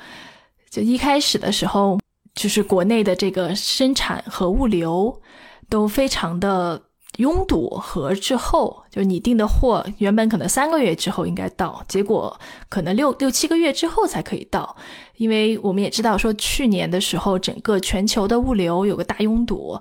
[0.69, 1.99] 就一开始的时候，
[2.33, 5.21] 就是国内的这个生产和物流
[5.69, 6.81] 都非常的
[7.17, 12.39] 拥堵，和之后就你订的货原本可能三个月之后应该到，结果
[12.69, 14.73] 可能六六七个月之后才可以到，
[15.17, 19.77] 因为我们也知道说去年的时候整个全球的物流有个大拥堵，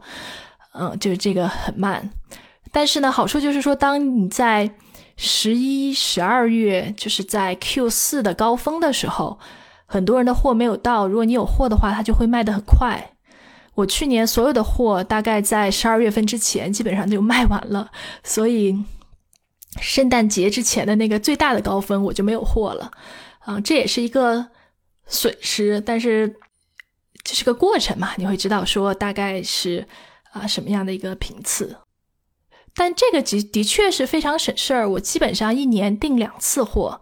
[0.73, 2.11] 嗯，就是这个很慢。
[2.73, 4.71] 但是呢，好处就是说，当你在
[5.17, 9.39] 十一、十二月，就是在 Q 四的高峰的时候，
[9.87, 11.07] 很多人的货没有到。
[11.09, 13.13] 如果你有货的话，它就会卖得很快。
[13.75, 17.91] 我去年所有的货大概在十二月份之前基本上就卖完了，
[18.23, 18.85] 所以
[19.81, 22.91] 圣诞节之前的那个最大的高峰我就没有货了。
[23.41, 24.47] 啊，这也是一个
[25.07, 26.37] 损失，但是
[27.25, 29.87] 这是个过程嘛，你会知道说大概是
[30.33, 31.77] 啊什么样的一个频次。
[32.75, 37.01] 但这个的的确是非常省事儿，我基本上一年订两次货，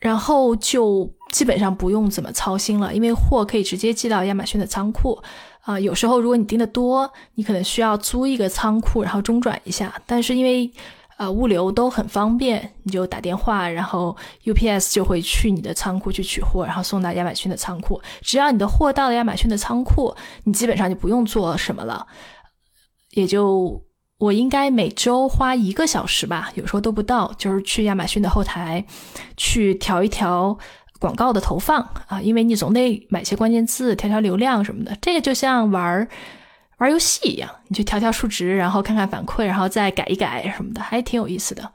[0.00, 5.20] 然后就基本上不用怎么操心了，因为货可以直接寄到亚马逊的仓库。
[5.62, 9.92] 啊，有时候如果你订的多，你可能需要租一个仓库，然后中转一下。
[10.06, 10.70] 但是因为
[11.18, 18.00] 呃物流都很方便，你就打电话，然后 UPS 就会去你的仓库去取货，然后送到亚马逊的仓库。
[18.20, 22.06] 只要你的货到了亚马逊的仓库，你基本上就不用做什么了，
[23.10, 23.85] 也就。
[24.18, 28.82] 我应该每周花一个小时吧，有时候都不到，就是去亚马逊的后台
[29.36, 30.56] 去调一调
[30.98, 34.96] 广告的投放啊，因为你总得买些关键字，调调流量什么的。
[35.02, 36.08] 这个就像玩
[36.78, 41.72] 玩游戏一样，你去调调数值，然后看看反馈，然后再改一改什么的，还挺有意思的。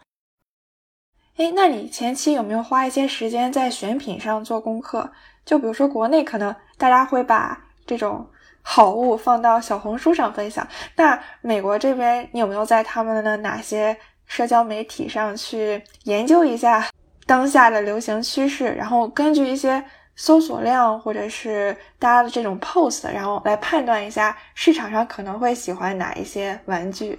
[1.36, 5.12] 哎，那你前期有没有花一些时间在选品上做功课？
[5.46, 8.28] 就比如说国内可能大家会把这种。
[8.62, 10.68] 好物放到小红书上分享。
[10.96, 13.96] 那美国这边，你有没有在他们的哪些
[14.26, 16.90] 社交媒体上去研究一下
[17.26, 19.84] 当下的流行趋势，然后根据一些
[20.16, 27.18] 搜索量或者是大家的这种 post，然后来判断一下市场上可能会喜欢哪一些玩具？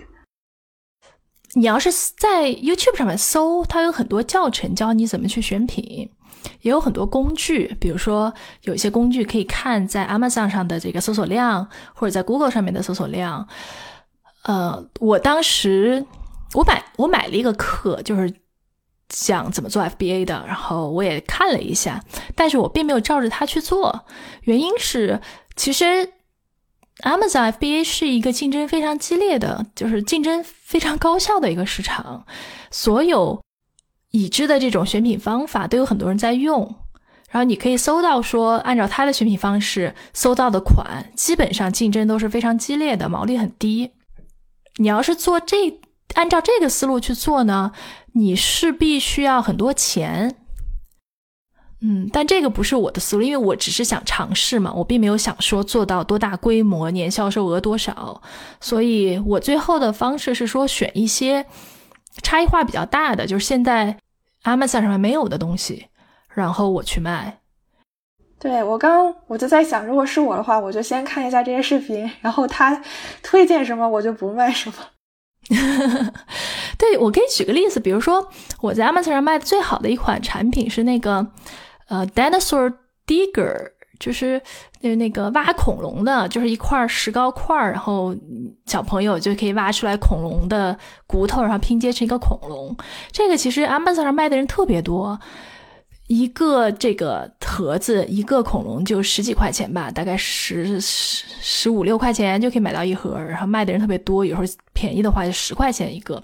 [1.54, 6.10] 你要是在 YouTube 上面搜，它有很多教程教你怎么去选品。
[6.60, 13.46] 也有很多工具，比如说有一些工具可以看在 Amazon 上的这个搜索量，或者在 Google 上面的搜索量。
[14.44, 16.04] 呃，我当时
[16.54, 18.34] 我买我买了一个课，就是
[19.08, 22.02] 讲怎么做 FBA 的，然后我也看了一下，
[22.34, 24.04] 但是我并没有照着它去做，
[24.42, 25.20] 原因是
[25.54, 26.12] 其实
[27.04, 32.26] Amazon FBA 是一个竞争非常激烈的，就是竞争非常高效的一个市场，
[32.70, 33.40] 所有
[34.12, 36.76] 已知的这种选品方法都有很多人在用。
[37.30, 43.90] 然后你可以搜到说，按照他的选品方式搜到的款，基本上竞争都是非常激烈的，毛利很低。
[44.76, 45.80] 你要是做这，
[46.14, 47.72] 按照这个思路去做呢，
[48.12, 50.36] 你势必需要很多钱。
[51.80, 58.22] 嗯，但这个不是我的思路，因为我只是想尝试嘛，我并没有想说做到多大规模，年销售额多少。
[58.60, 61.46] 所以我最后的方式是说，选一些
[62.22, 63.96] 差异化比较大的，就是现在
[64.44, 65.88] Amazon 上面没有的东西。
[66.34, 67.40] 然后我去卖，
[68.38, 72.82] 对我刚我就在想，如果是我的话，我就先看一下这些视频， 然后他
[73.22, 74.76] 推荐什么我就不卖什么。
[76.78, 78.26] 对我可以举个例子，比如说
[78.62, 81.26] 我在 Amazon 上卖的最好的一款产品是那个
[81.88, 82.72] 呃 Dinosaur
[83.06, 84.42] Digger，就是
[84.80, 88.12] 那那个挖恐龙的，就是一块石膏块，然后
[88.66, 92.76] 小朋友就可以挖出来恐龙的骨头，然后拼接成一个恐龙。
[93.12, 95.16] 这个其实 Amazon 上卖的人特别多。
[96.08, 106.20] 一个这个盒子，一个恐龙就十几块钱吧，大概十十十五六块钱就可以买到一盒，然后卖的人特别多，有时候便宜的话就十块钱一个。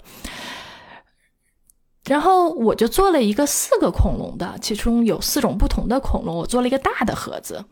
[2.09, 7.63] 然后我就做了一个四个恐龙的，其中有四种不同的恐龙，我做了一个大的盒子，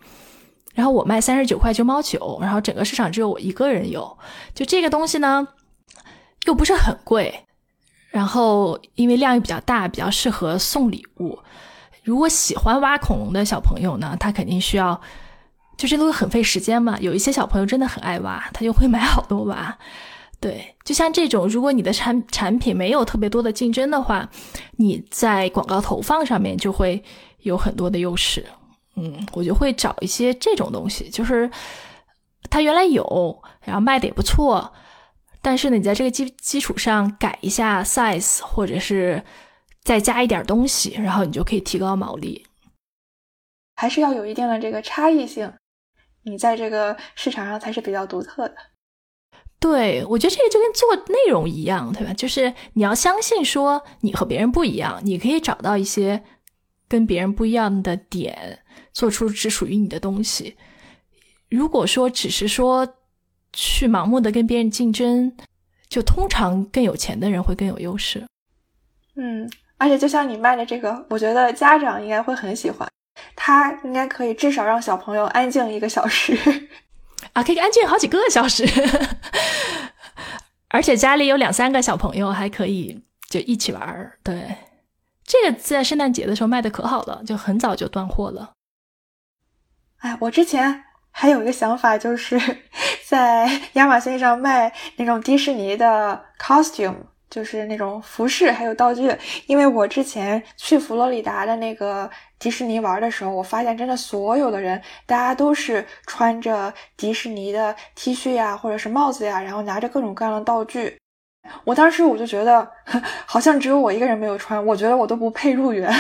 [0.76, 4.16] 然后我卖三十九块九毛九，然后整个市场只有我一个人有，
[4.54, 5.48] 就这个东西呢，
[6.46, 7.46] 又不是很贵，
[8.12, 11.40] 然后因为量又比较大，比较适合送礼物。
[12.04, 15.02] 如果喜欢挖恐龙的小朋友呢，他肯定需要，
[15.78, 16.96] 就这都很费时间嘛。
[17.00, 19.76] 有一些小朋友真的很爱挖，他就会买好多挖。
[20.40, 24.30] 对，就像这种，如果你的产产品没有特别多的竞争的话，
[24.78, 27.04] 你在广告投放上面就会
[27.40, 28.46] 有很多的优势。
[28.96, 31.50] 嗯，我就会找一些这种东西，就是
[32.50, 34.74] 它原来有，然后卖的也不错，
[35.42, 39.24] 但是呢，你在这个基基础上改一下 size，或者是。
[39.84, 42.46] 再加一点东西，然后你就可以提高毛利。
[43.76, 45.50] 还是要有一定的这个差异性，
[46.24, 48.56] 你在这个市场上才是比较独特的。
[49.60, 52.14] 对，我觉得这个就跟做内容一样，对吧？
[52.14, 56.24] 就是你要相信说你和别人不一样，你可以找到一些
[56.88, 58.60] 跟别人不一样的点，
[58.94, 60.56] 做出只属于你的东西。
[61.50, 62.88] 如果说只是说
[63.54, 65.36] 去盲目的跟别人竞争，
[65.90, 68.26] 就通常更有钱的人会更有优势。
[69.16, 69.50] 嗯。
[69.80, 72.90] 而且就像你卖的这个，我觉得家长应该会很喜欢，
[73.36, 76.36] 他应该可以至少让小朋友安静一个小时，
[77.38, 78.66] 啊，可以安静好几个小时，
[80.70, 84.18] 而且家里有两三个小朋友还可以就一起玩儿。
[84.24, 84.58] 对，
[85.24, 88.54] 这个在圣诞节的时候卖的可好了，就很早就断货了。
[90.00, 92.42] 哎，我之前还有一个想法，就是
[93.06, 96.96] 在亚马逊上卖那种迪士尼的 costume。
[97.30, 99.14] 就是那种服饰还有道具，
[99.48, 102.10] 因为我之前去佛罗里达的那个
[102.40, 110.98] 迪士尼玩的时候，我发现真的所有的人，大家都是穿着迪士尼的 T 恤呀，或者是帽子呀，然后拿着各种各样的道具。
[111.64, 112.70] 我当时我就觉得，
[113.26, 115.94] 好像只有我一个人没有穿，我觉得我都不配入园。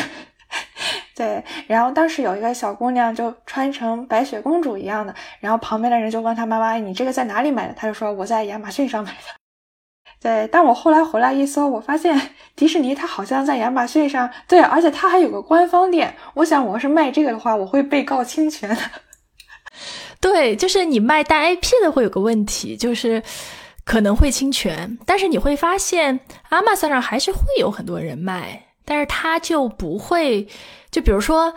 [1.15, 9.17] 对，然后当时有一个小姑娘就穿成白雪公主一样的，然后旁边的人就问她妈妈：“你这个在哪里买的？”她就说：“我在亚马逊上买的。”
[10.19, 12.19] 对，但我后来回来一搜，我发现
[12.55, 16.15] 迪士尼它好像在亚马逊上，对，而且它还有个官方店。
[16.33, 18.75] 我想，我要是卖这个的话，我会被告侵权。
[20.19, 23.21] 对，就是你卖带 IP 的会有个问题，就是
[23.85, 24.97] 可能会侵权。
[25.05, 30.47] 但是你会发现，Amazon 上还是会有很多人卖，但是他就不会，
[30.89, 31.53] 就比如说，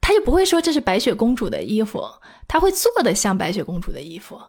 [0.00, 2.02] 他就不会说这是白雪公主的衣服，
[2.48, 4.40] 他会做的像白雪公主的衣服。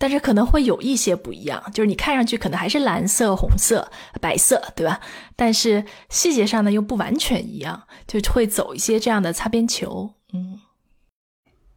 [0.00, 4.98] 但是可能会有一些不一样，就是你看上去可能还是蓝色、红色、白色，对吧？
[5.36, 10.10] 但是细节上呢又不完全一样，就会走一些这样的擦边球。
[10.32, 10.58] 嗯，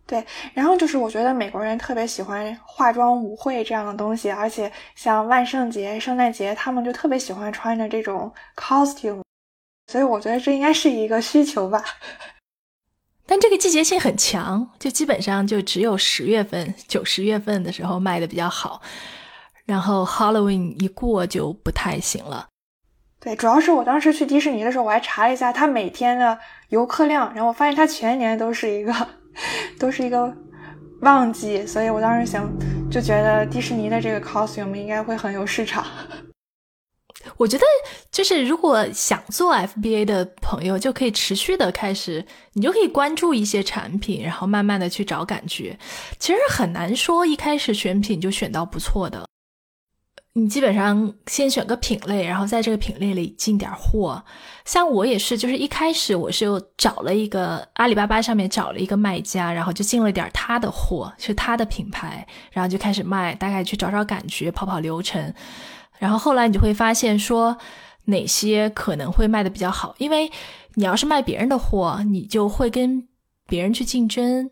[0.08, 0.26] 对。
[0.54, 9.22] 然后就是我觉得美国人特别喜欢化妆舞会这样的东西，而且像万圣节、圣诞节，他们就特别喜欢穿着这种 costume，
[9.92, 11.84] 所以我觉得这应该是一个需求吧。
[13.26, 18.82] 但这个季节性很强，就基本上就只有十月份、九十月份的时候卖的比较好，
[19.66, 22.48] 然后 Halloween 一过就不太行了。
[23.22, 26.38] 对，主要是我当时去迪士尼的时候，我还查了一下它每天的
[26.70, 28.94] 游客量，然后我发现它全年都是一个，
[29.80, 30.30] 都是一个
[31.00, 32.52] 旺季，所以我当时想
[32.92, 35.86] 就觉得迪士尼的这个 costume 应该会很有市场。
[37.38, 37.64] 我觉得
[38.12, 45.78] 就是如果想做 FBA 的朋友，就可以持续的开始，你就可以关注一些产品，然后慢慢的去找感觉。
[46.20, 49.26] 其实很难说一开始选品就选到不错的。
[50.36, 54.24] 你基本上先选个品类，然后在这个品类里进点货。
[54.66, 65.32] 像我也是，就是一开始我是找了一个阿里巴巴上面找了一个卖家，然后就进了点他的货，是他的品牌，然后就开始卖，大概去找找感觉，跑跑流程。
[66.00, 67.58] 然后后来你就会发现说
[68.06, 70.32] 哪些可能会卖的比较好，因为
[70.76, 73.08] 你要是卖别人的货，你就会跟
[73.48, 74.50] 别人去竞争。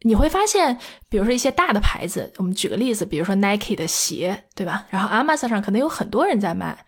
[0.00, 0.78] 你会发现，
[1.08, 4.86] 比如说一些大的牌子，我们举个例子，比如说 Nike 的鞋，对吧？
[4.90, 6.84] 然后 Amazon 上可能有很多人在卖，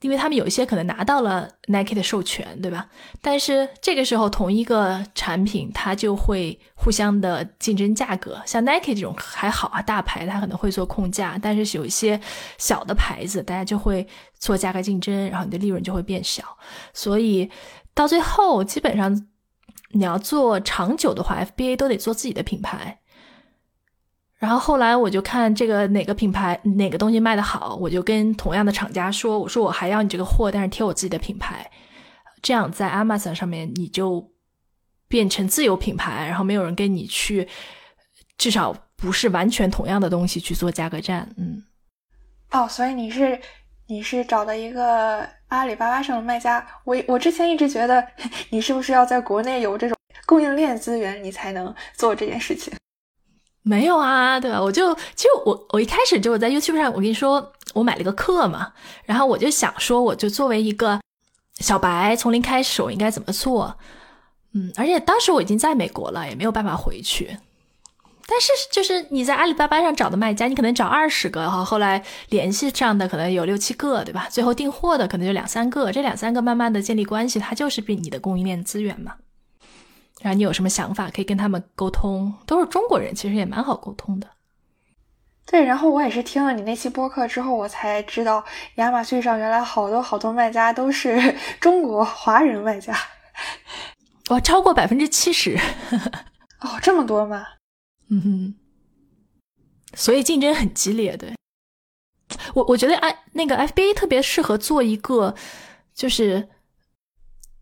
[0.00, 2.86] 因为他们有一些可能拿到了 Nike 的授权，对吧？
[3.20, 8.40] 但是这个时候，同一个产品，它就会互相的竞争价格。
[8.46, 12.20] 像 Nike 这种还好啊，大牌它可能会做控价，但是有一些
[12.58, 14.06] 小的牌子，大家就会
[14.38, 16.42] 做价格竞争，然后你的利润就会变小。
[16.92, 17.50] 所以
[17.94, 19.26] 到最后，基本上。
[19.92, 23.00] 你要做长久的话，FBA 都得做自己的品牌。
[24.40, 31.70] 然后后来我就看这个哪个品牌哪个东西卖的好，我就跟同样的厂家说：“我说我还要你这个货，但是贴我自己的品牌。
[32.42, 34.32] 这样在 Amazon 上面你就
[35.06, 37.46] 变成自有品牌，然后没有人跟你去，
[38.38, 41.62] 至少不是完全同样的东西去做价格战。”嗯，
[42.50, 43.38] 哦，所以你是
[43.86, 45.24] 你是找的一个。
[45.50, 48.06] 阿里巴巴上的卖家，我我之前一直觉得
[48.50, 52.72] 你是不是要在国内有这种供应链资源，你才能做这件事情？
[53.70, 54.60] 没有啊，对吧？
[54.60, 58.72] 我就其实我我一开始就我在 YouTube 上，我跟你说我买了个课嘛，
[59.04, 61.00] 然后我就想说，我就作为一个
[61.60, 63.76] 小白，从零开始，我应该怎么做？
[64.54, 67.38] 嗯，而且当时我已经在美国了，也没有办法回去。
[68.26, 74.26] 但是，就是你在阿里巴巴上找的卖家，你可能找二十个哈，后来联系上的可能有六七个，对吧？
[74.28, 79.14] 最后订货的可能就两三个，这两三个慢慢的建立关系，它就是比你的供应链资源嘛。
[80.20, 84.28] 然后你有什么想法，可以跟他们沟通，都是中国人，其实也蛮好沟通的。
[85.46, 88.44] 对，然后我也是听了你那期播客之后，我才知道
[88.76, 92.96] 亚马逊上原来好多好多卖家都是中国华人卖家，
[94.28, 95.58] 哇，超过百分之七十，
[96.60, 97.44] 哦，这么多吗？
[98.10, 98.54] 嗯哼，
[99.94, 101.34] 所以竞争很激烈，对。
[102.54, 105.34] 我我觉得 I 那个 FBA 特别适合做一个，
[105.94, 106.48] 就是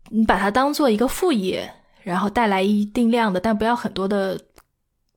[0.09, 1.73] 你把它当做一个副业，
[2.09, 4.39] 然后带来一定量的，但不要很多的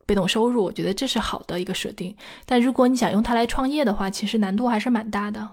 [0.04, 2.14] 被动收入，我觉得这是好的一个设定。
[2.44, 5.48] 但如果你想用它来创业的话，其实难度还是蛮大的。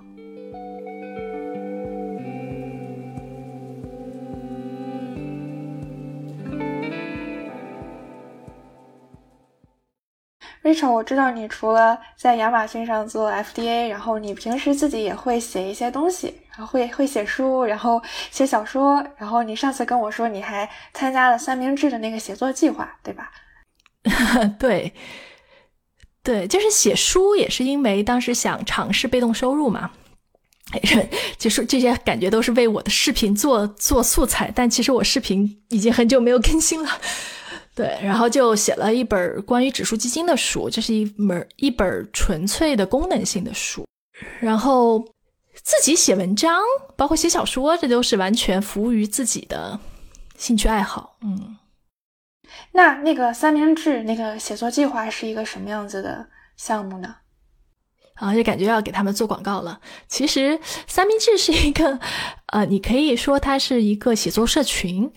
[10.61, 23.31] Rachel，我知道你除了在亚马逊上做 FDA，然后你平时自己也会写一些东西，然后会会写书，然后写小说，然后你上次跟我说你还参加了三明治的那个写作计划，对吧？
[24.59, 24.93] 对，
[26.23, 29.91] 对，就是写书也是因为当时想尝试被动收入嘛，
[31.37, 36.89] 就是这些感觉都是为我的视频做做素材，但其实我视频已经很久没有更新了。
[37.79, 43.87] 对，然后就写了一本关于指数基金的书，这是一门一本纯粹的功能性的书。
[44.41, 44.99] 然后
[45.63, 46.61] 自己写文章，
[46.97, 49.79] 包括写小说，这都是完全服务于自己的
[50.37, 51.15] 兴趣爱好。
[51.21, 51.55] 嗯，
[52.73, 56.27] 那那个三明治那个写作计划是一个什么样子的
[56.57, 57.15] 项目呢？
[58.15, 59.79] 啊，就感觉要给他们做广告了。
[60.09, 61.97] 其实三明治是一个，
[62.47, 65.09] 呃，你可以说它是一个写作社群。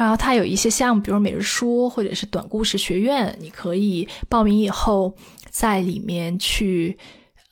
[0.00, 5.14] 然后它有一些项目，比如每日书或者是短故事学院，你可以报名以后
[5.50, 6.98] 在里面去，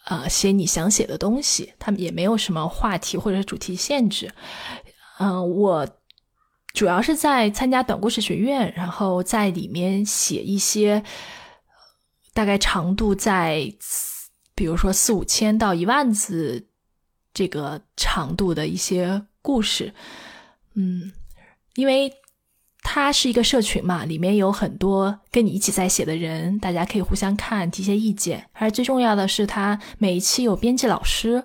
[0.06, 1.74] 呃，写你想写的东西。
[1.78, 4.32] 他们也没有什么话题或者主题限制。
[5.18, 5.86] 嗯，我
[6.72, 11.04] 主要是在参加短故事学院，然后在里面写一些
[12.32, 13.70] 大概长度在，
[14.54, 16.66] 比如说四五千到一万字
[17.34, 19.92] 这个长度的一些故事。
[20.72, 21.12] 嗯，
[21.74, 22.10] 因为。
[22.90, 28.48] 它是一个社群嘛，里面有很多跟你一起在写的人，大家可以互相看，提些意见。
[28.54, 31.44] 而最重要的是，它每一期有编辑老师，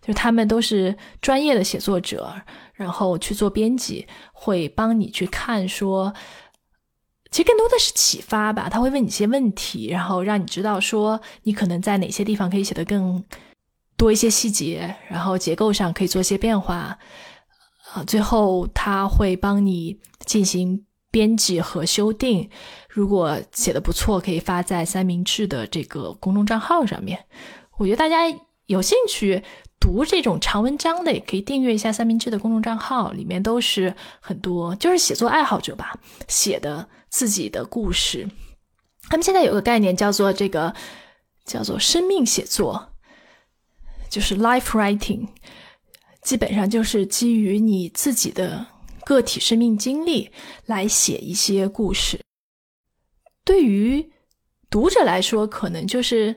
[0.00, 2.32] 就是他们都是专业的写作者，
[2.74, 5.68] 然后去做编辑，会帮你去看。
[5.68, 6.14] 说，
[7.32, 8.68] 其实更多的是启发吧。
[8.70, 13.24] 他会问你一些问题，然后让你知道说，你可能在哪些地方可以写得更
[13.96, 16.96] 多一些细节，然后结构上可以做一些变化。
[17.92, 22.48] 啊，最后他会帮你进行编辑和修订。
[22.88, 27.24] 如果写的不错，可以发在三明治的这个公众账号上面。
[27.78, 28.22] 我觉得大家
[28.66, 29.42] 有兴趣
[29.80, 35.98] 读这种长文章的，也可以订阅一下三明治的公众账号，里面都是很多就是写作爱好者吧
[36.28, 38.28] 写的自己的故事。
[39.08, 40.74] 他们现在有个概念叫做这个
[41.44, 42.94] 叫做生命写作，
[44.08, 45.26] 就是 life writing，
[46.22, 48.64] 基本上就是基于你自己的
[49.04, 50.30] 个体生命经历
[50.66, 52.20] 来写一些故事。
[53.44, 54.10] 对于
[54.70, 56.36] 读者来说，可能就是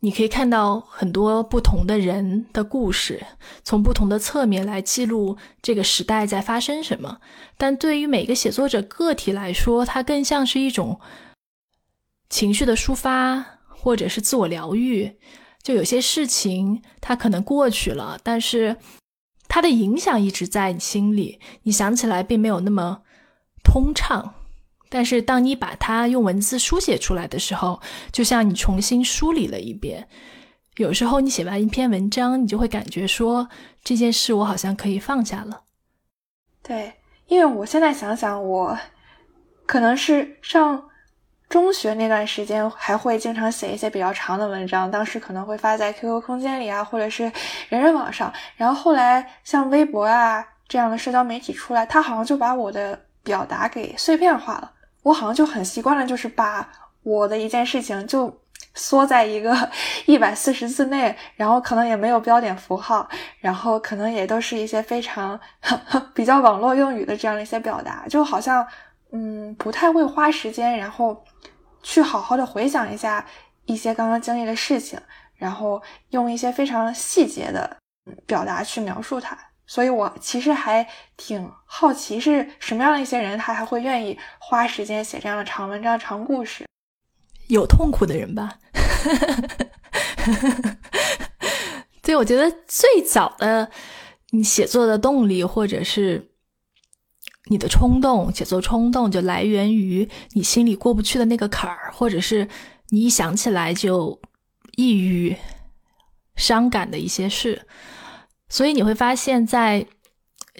[0.00, 3.26] 你可以看到很多不同的人的故事，
[3.64, 7.20] 从不同的侧面来记录这个时代在发生什么。
[7.56, 11.00] 但对于每个写作者个体来说，它更像是一种
[12.30, 15.18] 情绪的抒发，或者是自我疗愈。
[15.64, 18.76] 就有些事情它可能过去了，但是
[19.48, 23.02] 它的影响一直在你心里，你想起来并没有那么
[23.64, 24.34] 通畅。
[24.90, 27.80] 但是，当你把它用文字书写出来的时候，
[28.10, 30.08] 就像你重新梳理了一遍。
[30.76, 33.48] 有时候，你写完一篇文章，你就会感觉说
[33.82, 35.64] 这件事我好像可以放下了。
[36.62, 36.94] 对，
[37.26, 38.78] 因为我现在想想，我
[39.66, 40.88] 可能是上
[41.48, 47.24] 中学那段时间还会经常写一些比较长的文章，当时可能会发在 QQ 空间里啊，或者是
[47.68, 48.32] 人人网上。
[48.56, 54.72] 然后后来像微博啊这样的社交媒体出来，它好像就把我的表达给碎片化了。
[55.02, 56.68] 我好像就很习惯了，就是把
[57.02, 58.42] 我的一件事情就
[58.74, 59.56] 缩在一个
[60.04, 63.08] 一百四十字内，然后可能也没有标点符号，
[63.40, 65.40] 然后可能也都是一些非常
[66.12, 68.66] 比较网络用语的这样的一些表达，就好像
[69.12, 71.24] 嗯不太会花时间，然后
[71.82, 73.24] 去好好的回想一下
[73.66, 75.00] 一些刚刚经历的事情，
[75.36, 77.76] 然后用一些非常细节的
[78.26, 79.36] 表达去描述它。
[79.66, 80.86] 所以，我其实还
[81.18, 86.66] 挺好奇，是什么样的一些人，他还会愿意花时间写这样的长文章、长故事？
[87.48, 88.54] 有痛苦的人吧。
[92.00, 93.70] 对，我觉得最早的
[94.30, 96.27] 你写作的动力，或者是
[97.48, 102.48] 你的冲动，写作冲动，就来源于你心里过不去的那个坎儿，或者是
[102.90, 104.20] 你一想起来就
[104.76, 105.36] 抑郁、
[106.36, 107.66] 伤感的一些事。
[108.48, 109.86] 所以你会发现，在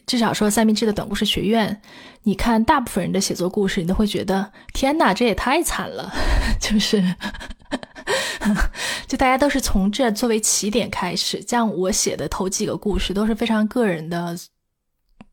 [0.07, 1.81] 至少说三明治的短故事学院，
[2.23, 6.13] 你看大部分人的写作故事，你都会觉得天哪，这也太惨了。
[6.61, 7.03] 就是，
[9.07, 11.41] 就大家都是从这作为起点开始。
[11.43, 14.37] 像我写的头几个故事都是非常个人的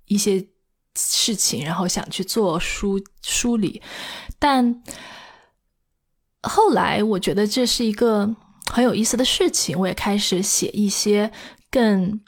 [0.06, 0.45] 一些
[0.95, 3.81] 事情，然后想去做梳梳理。
[4.39, 4.83] 但
[6.41, 8.35] 后来我觉得这是一个
[8.71, 11.31] 很有意思的事情，我也开始写一些
[11.69, 12.19] 更。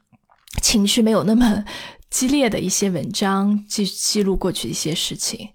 [0.59, 1.63] 情绪没有那么
[2.09, 5.49] 激烈的一些文章，记记录过去一些事情。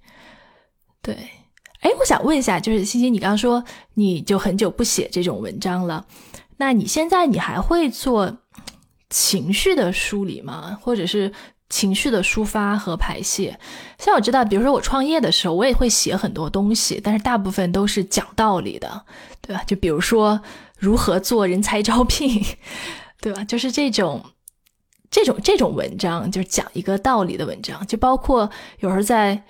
[1.01, 1.15] 对，
[1.81, 6.07] 哎，我想问一下，就是欣欣，你刚刚说你就很久不写这种文章了，
[6.59, 8.39] 那你现在你还会做
[9.11, 10.79] 情绪的梳理吗？
[10.81, 11.33] 或者是
[11.73, 13.59] 情绪的抒发和排泄？
[13.99, 19.07] 像我知道，比如说我创业的时候，我也会写很多东西，但是大部分都是讲道理的，
[19.41, 19.65] 对吧？
[19.65, 20.41] 就比如说
[20.77, 22.45] 如何做人才招聘，
[23.23, 23.43] 对吧？
[23.45, 24.23] 就是这种。
[25.15, 29.45] 这种这种文章就是讲一个道理的文章，就包括有时候在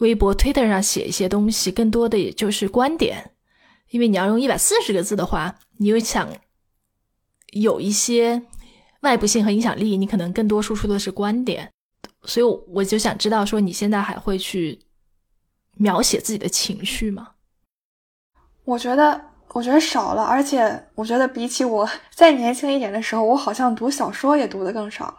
[0.00, 3.30] 微博、Twitter 上写一些东西，更多的也就是观点。
[3.88, 6.28] 因为你要用一百四十个字的话，你又想
[7.52, 8.42] 有一些
[9.00, 11.70] 外部性和影响力，你可能更多输出的是观点。
[12.22, 14.78] 所以我就想知道，说你现在还会去
[15.76, 17.32] 描写自己的情绪吗？
[18.64, 19.26] 我觉得。
[19.54, 25.16] 我觉得少了，而且我觉得比起我再年轻一点的时候，我好像读小说也读的更少了，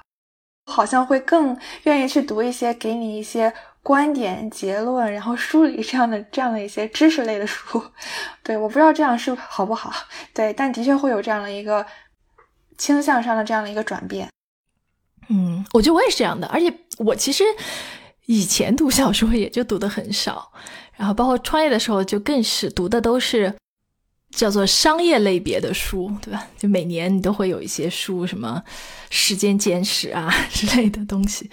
[0.72, 3.52] 好像会更愿意去读一些给你一些
[3.82, 7.84] 观点、结论，然后梳理这样的这样的一些知识类的书。
[8.44, 9.92] 对，我不知道这样是好不好，
[10.32, 11.84] 对，但的确会有这样的一个
[12.80, 14.28] 倾向上的这样的一个转变。
[15.28, 17.44] 嗯，我觉得我也是这样的，而且我其实
[18.26, 20.52] 以前读小说也就读的很少，
[20.98, 23.54] 然后包括创业的时候就更是读的都是。
[24.32, 26.46] 叫做商业类别的书，对吧？
[26.56, 28.62] 就每年你都会有一些书，什么
[29.10, 31.50] 《时间简史》啊 之类的东西，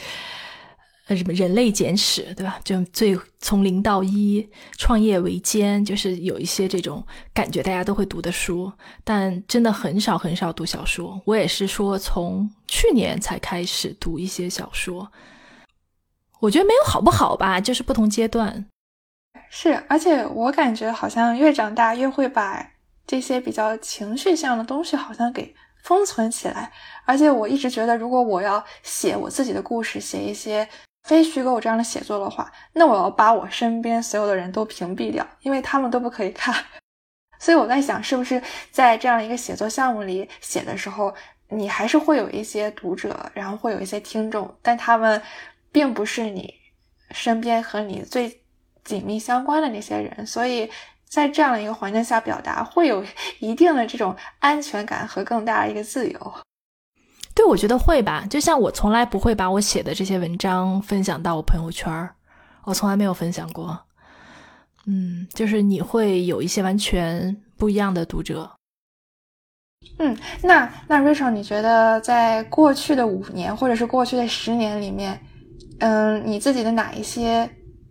[1.06, 2.58] 呃，什么《人类简史》，对吧？
[2.64, 8.72] 就最从零到一，创业维艰，就是有一些这种感觉，大家都会读的书。
[9.04, 11.20] 但真的很少很少读小说。
[11.24, 15.12] 我也是说，从去年才开始读一些小说。
[16.40, 18.66] 我觉得没有好不好吧，就是不同阶段。
[19.48, 22.68] 是，而且我感觉好像越长大越会把
[23.06, 25.54] 这些比较情绪向的东西好像给
[25.84, 26.72] 封存起来。
[27.04, 30.68] 而且我一直觉得，如果我要写我自己的故事，写一些
[31.06, 36.52] 非虚构这样的写作的话，那我要把我身边所有的人都屏蔽掉，因为他们都不可以看。
[37.38, 41.14] 所以我在想，是不是在这样一个写作项目里写的时候，
[41.48, 45.22] 你还是会有一些读者，然后会有一些听众，但他们
[45.70, 46.52] 并不是你
[47.12, 48.42] 身边和你最
[48.82, 50.68] 紧密相关的那些人，所以
[51.08, 53.04] 在这样的一个环境下表达，会有
[53.38, 56.34] 一定的这种安全感和更大的一个自由。
[57.36, 58.26] 对，我觉得会吧。
[58.30, 62.10] 就像我从来不会把我写的这些文章分享到我朋友圈
[62.64, 63.78] 我从来没有分享过。
[64.86, 68.50] 嗯，就是你会有一些完全不一样的读者。
[69.98, 75.20] 嗯，那那 Rachel，你觉得在过去的五年或者是过去的十年里面，
[75.80, 77.48] 嗯，你自己的哪一些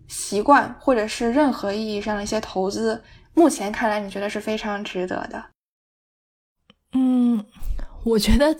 [0.08, 3.00] 习惯或者是任何意义上的一些投资，
[3.36, 5.46] 目前看来你觉得是非常值得的？
[6.94, 7.46] 嗯，
[8.04, 8.58] 我觉得。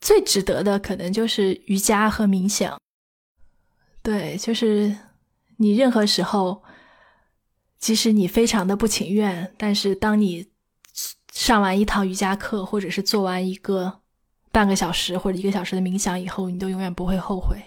[0.00, 2.80] 最值得的可能就是瑜伽和冥想，
[4.00, 4.96] 对，就是
[5.56, 6.62] 你任何时候，
[7.78, 10.48] 即使你非常的不情愿，但是当你
[11.32, 14.00] 上完一堂瑜伽课，或者是做完一个
[14.52, 17.60] 半个小时或者一个小时的冥想以后，你都永远不会后悔。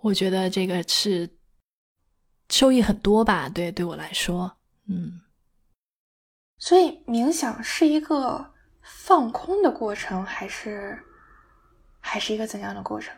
[0.00, 1.28] 我觉得这个是
[2.48, 4.56] 收益很多吧，对，对我来说，
[4.88, 5.20] 嗯。
[6.58, 8.51] 所以冥想是一个。
[8.94, 10.98] 放空的过程，还是
[12.00, 13.14] 还是一个怎样的过程？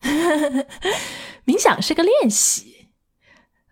[1.44, 2.88] 冥想是个练习，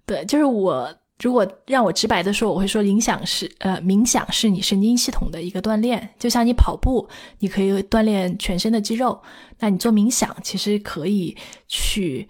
[0.06, 7.08] 对，就是我如果让我直白的说，我会说，冥想是呃，冥想是你神经系统的一个锻炼，就像你跑步，
[7.38, 9.22] 你可以锻炼全身的肌肉，
[9.58, 11.36] 那你做冥想其实可以
[11.68, 12.28] 去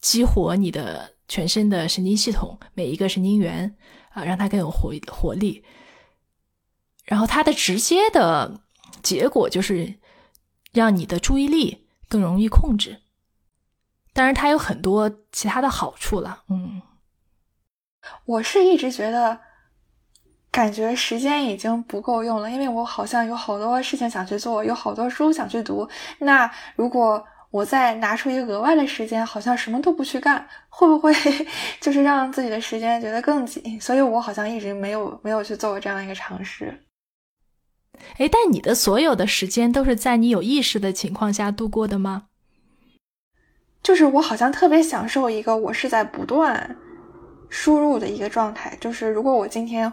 [0.00, 3.76] 激活你的全身的神经系统每一个神经元
[4.10, 5.62] 啊，让它更有活活力。
[7.04, 8.60] 然后它的直接的
[9.02, 9.94] 结果就是
[10.72, 13.02] 让你的注意力更容易控制，
[14.12, 16.44] 当然它有很多其他的好处了。
[16.48, 16.82] 嗯，
[18.24, 19.40] 我是一直觉得
[20.50, 25.88] 感觉时间已经不够用了，因为我好像有好多事情想去做，有好多书想去读。
[26.18, 31.12] 那如果我再拿出一个额外的时间，好像什么都不去干，会不会
[31.80, 33.80] 就是让自己的时间觉得更紧？
[33.80, 36.84] 所以我好像一直没有没有去做过这样一个尝试。
[38.18, 42.26] 哎，但你的所有的时间都是在你有意识的情况下度过的吗？
[43.82, 46.76] 就是我好像特别享受一个我是在不断
[47.50, 48.76] 输入的一个状态。
[48.80, 49.92] 就是如果我今天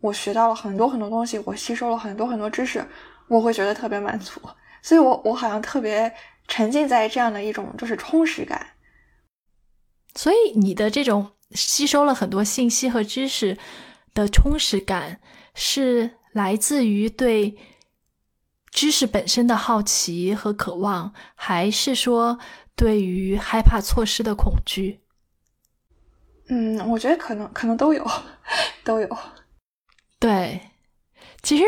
[0.00, 2.86] 我学到了很多很多东西，我吸收了很多很多知识，
[3.28, 4.40] 我会觉得特别满足。
[4.82, 6.12] 所以我我好像特别
[6.48, 8.66] 沉浸在这样的一种就是充实感。
[10.14, 13.56] 所以你的这种吸收了很多信息和知识
[14.14, 15.20] 的充实感
[15.54, 16.12] 是。
[16.32, 17.56] 来自于对
[18.70, 22.38] 知识本身的好奇和渴望，还是说
[22.74, 25.00] 对于害怕错失的恐惧？
[26.48, 28.06] 嗯，我觉得可能可能都有，
[28.82, 29.18] 都有。
[30.18, 30.60] 对，
[31.42, 31.64] 其实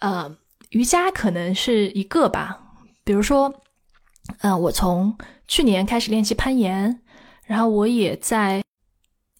[0.00, 0.36] 呃，
[0.70, 2.60] 瑜伽可能是一个吧。
[3.04, 3.62] 比如说，
[4.40, 7.00] 嗯，我从去年开始练习攀岩，
[7.44, 8.64] 然后我也在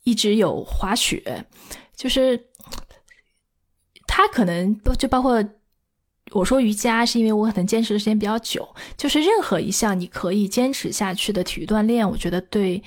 [0.04, 1.44] 一直有滑雪，
[1.96, 2.49] 就是。
[4.20, 5.42] 它可能不就包括
[6.32, 8.68] 我说瑜伽，是因为我可能坚持的时间比较久。
[8.94, 12.82] 就是任何一项你可以坚持下去的体育锻炼，我觉得对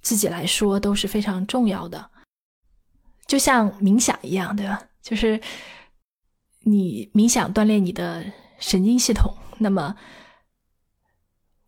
[0.00, 2.10] 自己来说都是非常重要的。
[3.28, 4.82] 就像冥想一样，对吧？
[5.00, 5.40] 就是
[6.64, 8.24] 你冥想锻炼你的
[8.58, 9.94] 神经系统，那么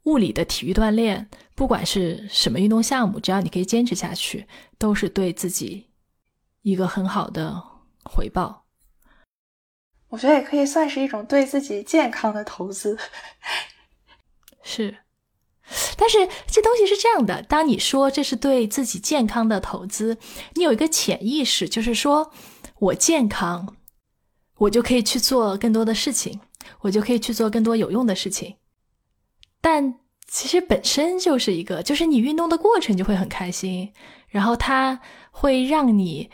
[0.03, 5.87] 物理的体育锻炼，不管是什么运动项目，只要你可以坚持下去，都是对自己
[6.62, 7.62] 一个很好的
[8.03, 8.64] 回报。
[10.15, 12.97] 我觉得也可以算是一种对自己健康的投资，
[14.62, 14.99] 是。
[15.97, 20.17] 但是这东西是这样的：当你说这是对自己健康的投资，
[20.55, 22.31] 你有一个潜意识，就是说
[22.79, 23.75] 我健康，
[24.59, 26.41] 我就可以去做更多的事情，
[26.83, 28.55] 我就可以去做更多有用的事情。
[29.61, 29.99] 但
[30.29, 33.93] 其实本身就是一个，就是你运动的过程就会很开心，
[34.29, 35.01] 然后它
[35.33, 36.31] 会让你。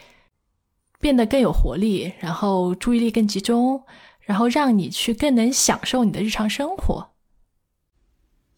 [1.01, 3.83] 变得更有活力，然后注意力更集中，
[4.21, 7.11] 然后让你去更能享受你的日常生活，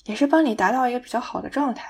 [0.05, 1.89] 也是帮你达到一个比较好的状态。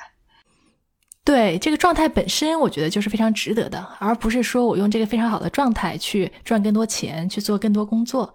[1.25, 8.35] 对这个状态本身，我觉得就是非常值得的，而不是说我用这个非常好的状态去赚更多钱，去做更多工作。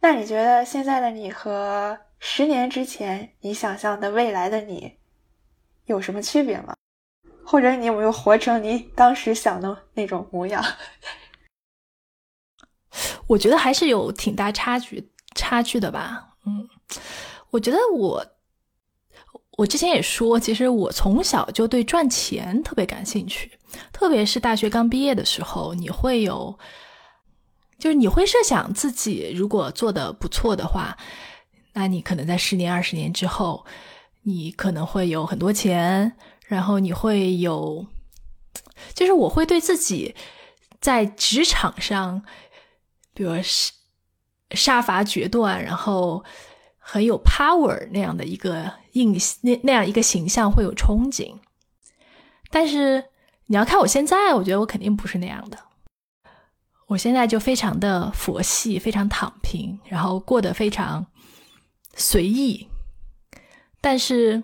[0.00, 4.98] 那你觉得现在的你和十年之前你想象的未来的你
[5.86, 6.74] 有什么区别吗？
[7.44, 10.64] 或者你有没有活成你当时想的那种模样？
[13.26, 16.34] 我觉得还是有挺大差距差距的吧。
[16.46, 16.68] 嗯，
[17.50, 18.26] 我觉得我
[19.58, 23.58] 我之前也说，其实我从小就对赚钱特别感兴趣，
[23.92, 26.58] 特别是大学刚毕业的时候，你会有，
[27.78, 30.96] 就是你会设想自己如果做的不错的话，
[31.74, 33.64] 那你可能在十年、二十年之后，
[34.22, 36.16] 你可能会有很多钱，
[36.50, 37.86] 然后你会有，
[38.92, 40.14] 就是我会对自己
[40.80, 42.22] 在职场上，
[43.14, 43.72] 比如杀
[44.50, 46.24] 杀伐决断，然后。
[46.82, 51.36] 很有 power 那样的一个印那那样一个形象会有憧憬，
[52.50, 53.04] 但是
[53.46, 55.58] 你要看我现在，我觉得我肯定不是那样的。
[56.88, 61.06] 我现在就非常的佛系，非常躺平，然后过得非常
[61.94, 62.66] 随意。
[63.80, 64.42] 但是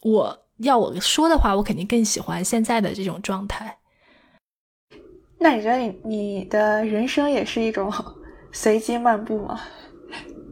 [0.00, 3.78] 我要我说的话，我肯定更喜欢现在的这种状态。
[5.38, 7.92] 那你觉得你你的人生也是一种
[8.52, 9.60] 随机漫步吗？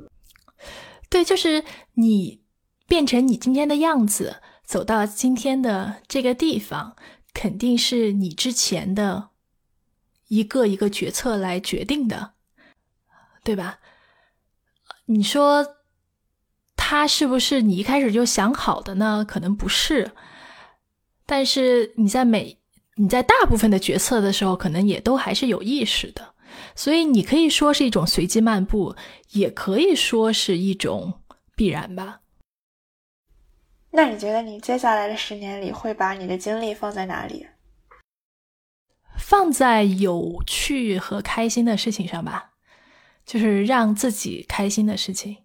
[1.10, 2.42] 对，就是你
[2.86, 6.96] 变成你今天的样子，走到今天的这个地方，
[7.34, 9.30] 肯定是你之前的
[10.28, 12.34] 一个一个决策来决定的，
[13.42, 13.80] 对吧？
[15.06, 15.75] 你说
[16.88, 19.24] 他是不是你一开始就想好的呢？
[19.26, 20.12] 可能不是，
[21.26, 22.56] 但是你在每
[22.94, 26.34] 你在大部分的决策的时候，可能也都还是有意识的。
[26.76, 28.94] 所以你可以说是一种随机漫步，
[29.32, 31.22] 也可以说是一种
[31.56, 32.20] 必然吧。
[33.90, 37.48] 那你觉得你接下来的十年里会把你的精力放在哪里？
[39.18, 42.52] 放在有趣和开心的事情上吧，
[43.24, 45.38] 就是让自己开心的事情。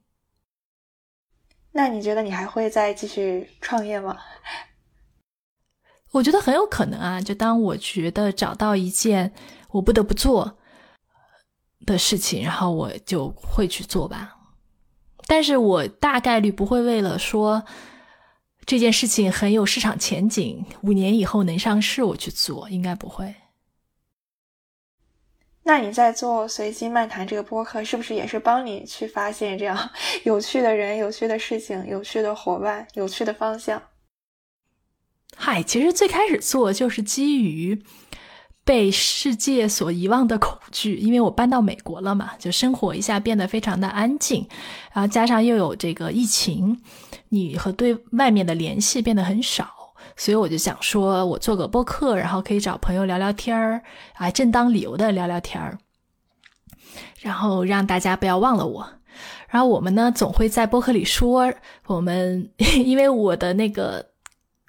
[1.71, 4.17] 那你觉得你还会再继续创业吗？
[6.11, 7.21] 我觉得很有可能啊。
[7.21, 9.33] 就当我觉得找到一件
[9.71, 10.57] 我不得不做。
[11.83, 14.37] 的事情，然后我就会去做吧，
[15.25, 17.63] 但是我大概率不会为了说
[18.67, 23.33] 这件事情很有市场前景，五年以后能上市我去做，应该不会。
[25.63, 29.89] 那你在做随机漫谈这个播客，是不是也是帮你去发现这样
[30.23, 33.81] 有趣的人、有趣的事情、有趣的伙伴、有趣的方向？
[35.35, 37.83] 嗨，其实最开始做就是基于。
[38.63, 44.47] 被世界所遗忘的恐惧，因为我搬到美国了嘛，就生活一下变得非常的安静，
[44.93, 46.79] 然后加上又有这个疫情，
[47.29, 49.80] 你和对外面的联系变得很少，
[50.21, 53.81] 所以我就想说，我做个播客，然后可以找朋友聊聊天儿，
[54.13, 55.79] 啊，正当理由的聊聊天儿，
[57.21, 58.87] 然后让大家不要忘了我。
[59.49, 61.51] 然后我们呢，总会在播客里说，
[61.87, 62.51] 我们
[62.85, 64.11] 因为我的那个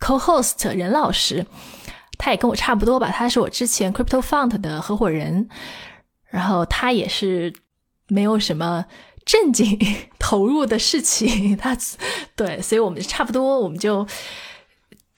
[0.01, 1.45] co-host 任老师。
[2.17, 5.51] 他也跟我差不多吧，他是我之前 Crypto Fund 的合伙人，
[6.31, 7.53] 然后他也是
[8.09, 8.87] 没有什么
[9.27, 9.79] 正经
[10.19, 11.77] 投入的事情，他
[12.35, 14.07] 对，所以我们差不多，我们就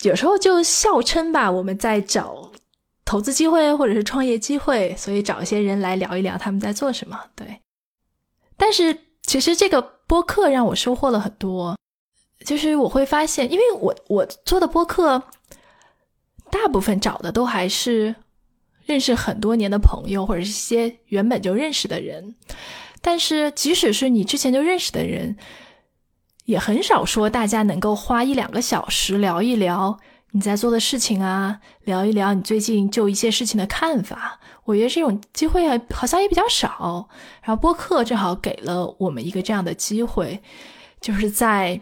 [0.04, 2.52] 有时候就笑称吧，我们在找
[3.04, 7.18] 投资机会或者是创业机会，所以找一些人来聊一聊他们在做什么。
[7.34, 7.60] 对，
[8.56, 11.76] 但是其实这个播客让我收获了很多，
[12.44, 15.22] 就是我会发现，因为我我做的播客。
[16.50, 18.14] 大部分找的都还是
[18.84, 22.36] 认识很多年的朋友，或者是一些原本就认识的人。
[23.00, 25.36] 但是，即使是你之前就认识的人，
[26.44, 29.98] 也很少说大家能够花一两个小时聊一聊
[30.32, 34.40] 你在做的事情啊，聊一聊你最近就一些事情的看法。
[34.64, 37.08] 我觉得这种机会好像也比较少。
[37.42, 40.40] 然后，播客正好给了我们一个这样的机会，
[41.00, 41.80] 就是在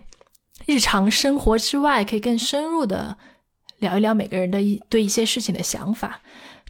[0.66, 3.16] 日常生活之外，可以更深入的。
[3.78, 6.20] 聊一聊每个人的一对一些事情的想法，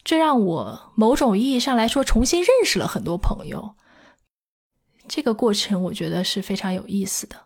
[0.02, 3.74] 这让我某种意义上来说重新认识了很多朋友。
[5.08, 7.36] 这个过程我觉得是非常有意思的。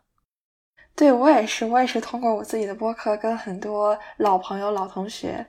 [0.97, 5.47] 对我也是，我也是通过我自己的播客跟很多老朋友、老同学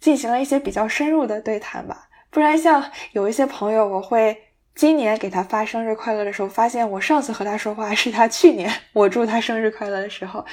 [0.00, 2.08] 进行了一些比较深入的对谈吧。
[2.30, 4.36] 不然像有一些朋友，我会
[4.74, 10.44] 今年给他发生日快乐的时候，发现我上次和他说话是他去年 我祝他生日快乐的时候。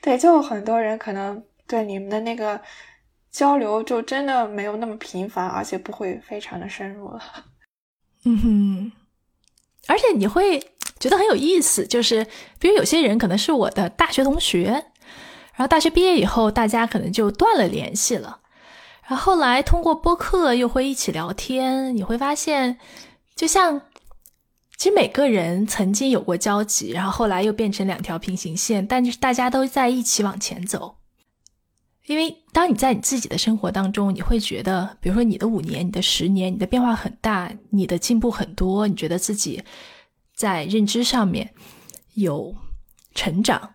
[0.00, 1.42] 对，就很多人可能。
[1.70, 2.60] 对你们的那个
[3.30, 7.22] 交流就真的没有那么频繁，而且不会非常的深入了。
[8.24, 8.92] 嗯哼，
[9.86, 10.58] 而且你会
[11.00, 12.26] 觉得很有意思，就是
[12.60, 14.64] 比如有些人可能是我的大学同学，
[15.54, 18.40] 然后大学毕业以后大家可能就断了联系了，
[19.08, 22.78] 然后后来通过播客又会一起聊天，你会发现，
[23.34, 23.80] 就像
[24.76, 30.96] 其实每个人曾经有过交集，然后后来又变成两条平行线，但是大家都在一起往前走。
[32.06, 39.62] 因为当你在你自己的生活当中，你会觉得，比如说你的五年、你的十年，你的变化很大，你的进步很多，你觉得自己
[40.40, 41.52] 在认知上面
[42.14, 42.56] 有
[43.14, 43.74] 成长。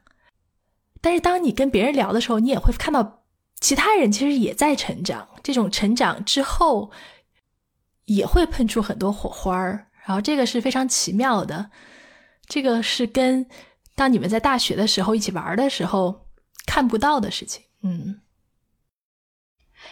[1.00, 3.24] 但是当你跟别人聊的时候，你也会看到
[3.60, 5.30] 其他人其实也在成长。
[5.44, 6.90] 这种成长之后，
[8.06, 9.92] 也会喷出很多火花儿。
[10.08, 11.70] 然后这个是非常奇妙的，
[12.48, 13.48] 这个是跟
[13.94, 16.26] 当你们在大学的时候一起玩的时候
[16.66, 17.62] 看不到的事情。
[17.84, 18.22] 嗯。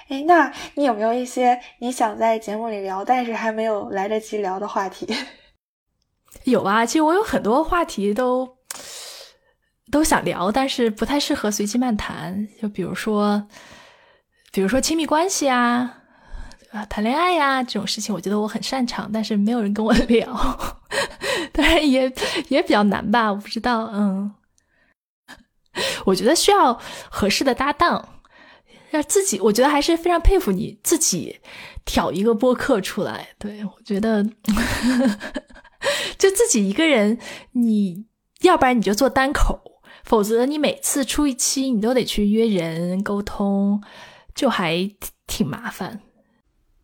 [0.08, 5.06] 哎，那你有没有一些你想在节目里聊，但是还没有来得及聊的话题？
[6.44, 8.58] 有啊，其实我有很多话题都
[9.92, 12.48] 都想聊，但是不太适合随机漫谈。
[12.62, 13.48] 就比如说，
[14.52, 16.02] 比如说亲密关系啊，
[16.72, 20.78] 啊，谈恋爱呀这种事情，我觉得我很擅长，但是没有人跟我 聊，
[21.52, 22.12] 当然也
[22.50, 23.90] 也比较难吧，我不知道。
[23.94, 24.34] 嗯，
[26.06, 26.80] 我觉得需要
[27.10, 28.10] 合适的搭档。
[28.92, 31.40] 要自己，我觉得还是非常佩服你自己
[31.84, 33.30] 挑一个播客出来。
[33.40, 34.24] 对我觉得，
[36.18, 37.18] 就自己一个人，
[37.52, 38.06] 你
[38.42, 43.82] 要不然你就做单口，否则你每次出一期，你都得去约人沟通，
[44.34, 44.90] 就还
[45.28, 46.02] 挺麻烦。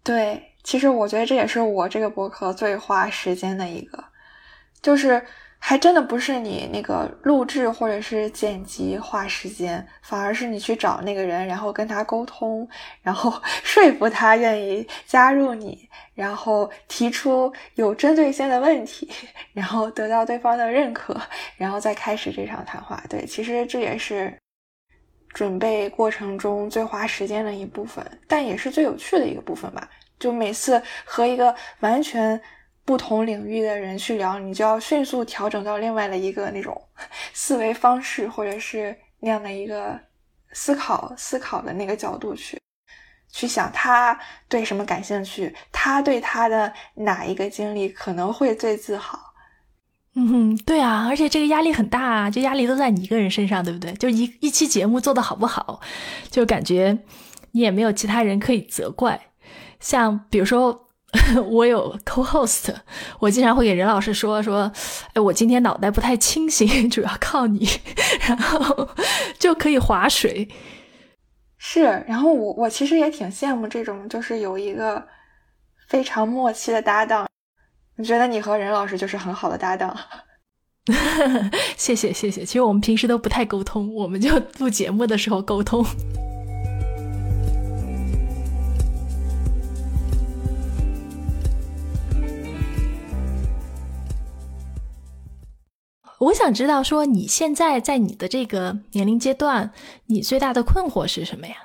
[0.03, 4.03] 对，其实我觉得这也是我这个博客最花时间的一个，
[4.81, 5.25] 就是。
[5.61, 12.67] 还真的不是你那个录制或者是剪辑花时间，反而是你去找那个人，然后跟他沟通，
[13.01, 13.31] 然后
[13.61, 19.11] 说服他愿意加入你，然后提出有针对性的问题，
[19.53, 21.15] 然后得到对方的认可，
[21.57, 23.03] 然后再开始这场谈话。
[23.09, 24.33] 对，其实这也是
[25.33, 29.87] 准备过程中最花时间的一部分，但也是最有趣的一个部分吧。
[30.17, 32.41] 就每次和一个完全。
[32.89, 36.75] 不同领域的人去聊，你就要迅速调整到另外的一个那种
[37.35, 39.95] 思维方式，或者是那样的一个
[40.53, 42.59] 思考思考的那个角度去
[43.31, 49.19] 去想他对什么感兴趣，他对他的哪一个经历可能会最自豪。
[50.15, 53.93] 嗯哼，对啊，而且这个压力很大啊，这压力都在你一个人身上，对不对？
[53.93, 55.79] 就一一期节目做的好不好，
[56.31, 56.97] 就感觉
[57.51, 59.27] 你也没有其他人可以责怪。
[59.79, 60.88] 像比如说。
[61.49, 62.73] 我有 co-host，
[63.19, 64.71] 我经常会给任老师说说，
[65.13, 67.67] 哎，我今天脑袋不太清醒， 主要靠你，
[68.27, 68.87] 然后
[69.39, 70.47] 就可以划水。
[71.57, 75.03] 是，然后我我其实也挺羡慕这种，就是有一个
[75.87, 77.27] 非常默契的搭档。
[77.97, 79.97] 你觉得你和任老师就是很好的搭档？
[81.75, 85.83] 谢谢谢谢，其实我们平时都不太沟通，我们就录节目的时候沟通。
[96.19, 99.71] 我想知道，说你现在在你的这个年龄阶段，
[100.07, 101.55] 你最大的困惑是什么呀？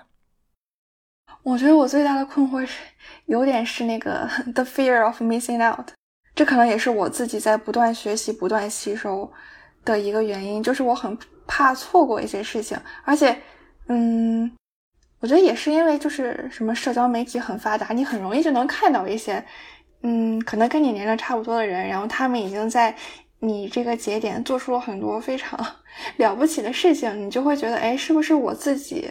[1.43, 2.79] 我觉得我最大的困惑是，
[3.27, 5.89] 有点是那个 the fear of missing out。
[6.37, 9.31] 这可能也是我自己在不断学习、不断吸收
[9.85, 12.79] 的一个原因，就是我很怕错过一些事情。
[13.05, 13.37] 而且，
[13.89, 14.51] 嗯，
[15.19, 19.45] 我觉得也是因为就是什么社交媒体很发达，你很容易就能看到一些，
[20.03, 22.97] 嗯，可能跟你年龄差不多的人，然后他们已经在。
[23.47, 25.59] 你这个节点做出了很多非常
[26.17, 29.09] 了不起的事情，你就会觉得，哎，是不是我自己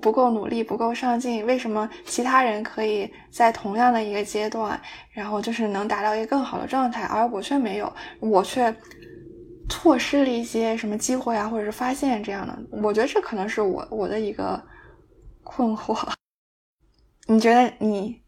[0.00, 1.44] 不够努力、不够上进？
[1.46, 8.74] 为什么其他人可以在同样的一个阶段，然后就是能达到一个更好的状态，而我却没有，我却
[9.68, 12.58] 错失了一些什么机会啊，或者是发现这样的？
[12.82, 14.62] 我觉得这可能是我我的一个
[15.42, 15.96] 困惑。
[17.28, 18.22] 你觉得你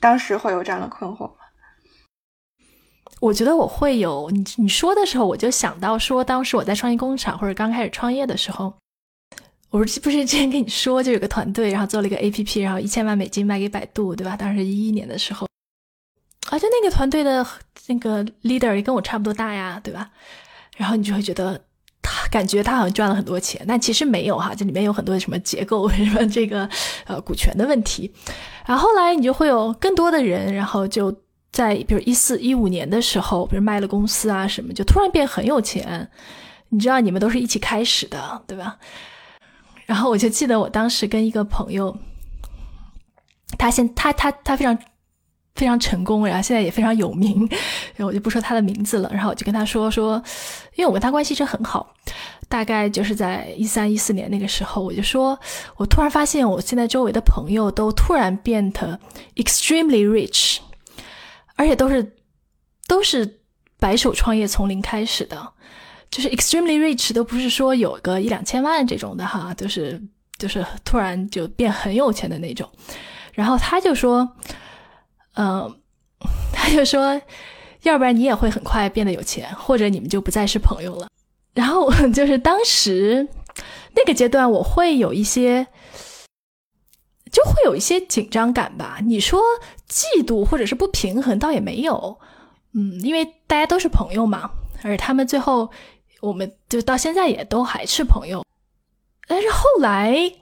[0.00, 1.30] 当时会有这样的困惑？
[3.20, 8.72] 我觉得我会有你你说的时候，我就想到说，当时我在创业工厂或者刚开始创业的时候，
[9.70, 14.36] 我不是之前跟你说，就有个团队，然后做了一个 A P P，然后一千万美金卖给百度，对吧？
[14.36, 15.48] 当时一一年的时候，
[16.50, 17.44] 而且那个团队的
[17.88, 20.10] 那个 leader 也跟我差不多大呀，对吧？
[20.76, 21.60] 然后你就会觉得
[22.00, 26.68] 他感觉他好像赚了很多钱，但其实没有哈，这里面有很多什么结构 什么这个
[27.06, 28.12] 呃股权的问题。
[28.64, 31.12] 然后后来你就会有更多的人，然后就。
[31.58, 36.08] 在比如一四一五年的时候，比如卖了公司啊什么，就突然变很有钱。
[36.68, 38.76] 你知道你们都是一起开始的，对吧？
[39.86, 41.98] 然后我就记得我当时跟一个朋友，
[43.58, 44.78] 他现他他他非常
[45.56, 47.40] 非常成功，然后现在也非常有名，
[47.96, 49.10] 然后我就不说他的名字了。
[49.12, 50.22] 然后我就跟他说说，
[50.76, 51.92] 因为我跟他关系一直很好，
[52.48, 55.36] 大概就是在一三一四年那个时候，我就说
[55.76, 59.00] 我突然发现我现在周围的朋友都突然变得
[59.34, 60.58] extremely rich。
[61.58, 62.16] 而且都是
[62.86, 63.40] 都是
[63.78, 65.52] 白手创业从零开始的，
[66.08, 70.00] 就是 extremely rich 都不是说有个一两千万这种的哈，就是
[70.38, 72.70] 就是突然就变很有钱的那种。
[73.34, 74.36] 然后他就说，
[75.34, 75.80] 嗯，
[76.54, 77.20] 他就说，
[77.82, 81.08] 要不然你也会很快变得有钱，或者你们就不再是朋友了。
[81.54, 83.26] 然后就是当时
[83.94, 85.66] 那个阶段我会有一些，
[87.38, 88.98] 就会有一些紧张感吧。
[89.04, 89.40] 你说
[89.88, 92.18] 嫉妒或者是不平衡，倒也没有。
[92.72, 94.50] 嗯，因为大家都是朋友嘛，
[94.82, 95.70] 而他们最后，
[96.20, 98.44] 我们就到现在也都还是朋友。
[99.28, 100.32] 但是后来，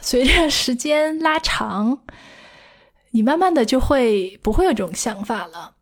[0.00, 1.98] 随着时间拉长，
[3.10, 5.74] 你慢慢的就会不会有这种想法了。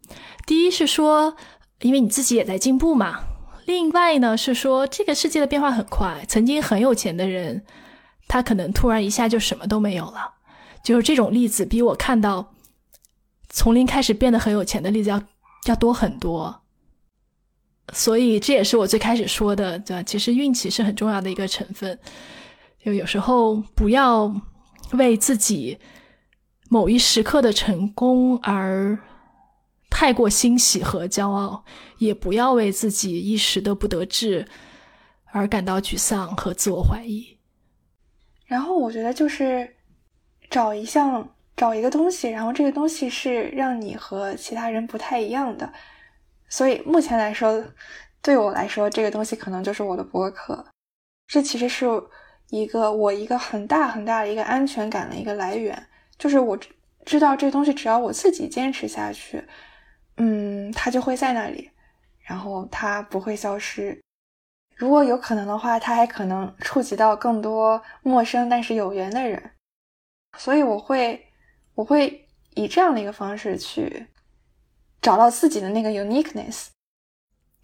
[0.46, 1.36] 第一是说，
[1.80, 3.20] 因为你自己也在进步嘛。
[3.66, 7.64] 另外呢是说，这个世界的变化很快，曾经很有钱的人，
[8.26, 10.34] 他可能突然一下就什么都没有了。
[10.86, 12.54] 就是这种例子，比我看到
[13.48, 15.20] 从零开始变得很有钱的例子要
[15.66, 16.62] 要多很多。
[17.92, 20.02] 所以这也是我最开始说的，对吧？
[20.04, 21.98] 其实运气是很重要的一个成分。
[22.84, 24.32] 就有时候不要
[24.92, 25.76] 为自己
[26.68, 28.96] 某一时刻的成功而。
[29.88, 31.64] 太过欣喜和骄傲，
[31.96, 34.46] 也不要为自己一时的不得志
[35.32, 37.38] 而感到沮丧和自我怀疑。
[38.44, 39.75] 然后我觉得就是
[40.50, 45.72] 找一项、找一个东西，然后这个东西是让你和其他人不太一样的。
[46.48, 47.64] 所以目前来说，
[48.22, 50.64] 对我来说，这个东西可能就是我的博客。
[51.26, 51.86] 这其实是
[52.50, 55.86] 一个我一个很大很大的一个安全感的一个来源，
[56.16, 56.56] 就是我
[57.04, 59.44] 知道这东西只要我自己坚持下去。
[60.18, 61.70] 嗯，它就会在那里，
[62.20, 64.00] 然后它不会消失。
[64.76, 69.50] 如果有可能的话，它还可能触及到更多陌生但是有缘的人。
[70.38, 71.26] 所以我会，
[71.74, 74.06] 我会以这样的一个方式去
[75.00, 76.66] 找到自己的那个 uniqueness。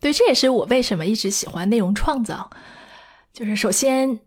[0.01, 2.51] 对，这也是我为什么一直喜欢内容创造。
[3.33, 4.21] 就是首先，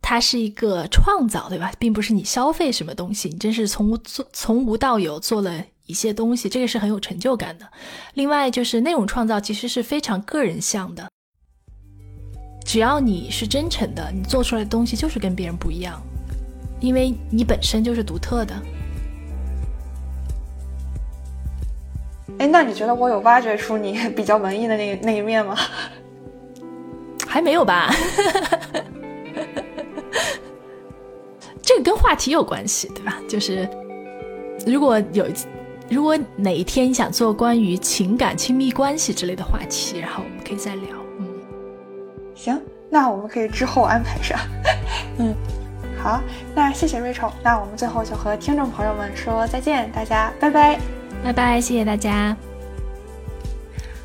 [0.00, 1.72] 它是一个创造，对吧？
[1.78, 5.64] 并不是你消费什么东西，你真是从无做从无到有做了。
[5.86, 7.70] 一些东西，这个是很有成就感的。
[8.14, 11.06] 另外，就是内容创造其实是非常个人向的。
[12.64, 16.02] 只要你是真诚的，你做出来的东西就是跟别人不一样，
[16.84, 18.54] 因为你本身就是独特的。
[22.38, 25.56] 哎，那你觉得我有挖掘出你比较文艺的那那一面吗？
[27.26, 27.90] 还没有吧？
[31.62, 33.18] 这个跟话题有关系，对吧？
[33.28, 33.68] 就是
[34.66, 35.26] 如果有。
[35.90, 40.96] 如果哪一天你想做关于情感、亲密关系之类的话题，然后我们可以再聊。
[41.18, 41.28] 嗯，
[42.34, 42.58] 行，
[42.88, 44.38] 那我们可以之后安排上。
[45.20, 45.34] 嗯，
[46.04, 46.20] 好，
[46.54, 47.30] 那谢谢 Rachel。
[47.42, 50.78] 那我们最后就和听众朋友们说再见，大家拜拜，
[51.24, 52.36] 拜拜，谢谢大家。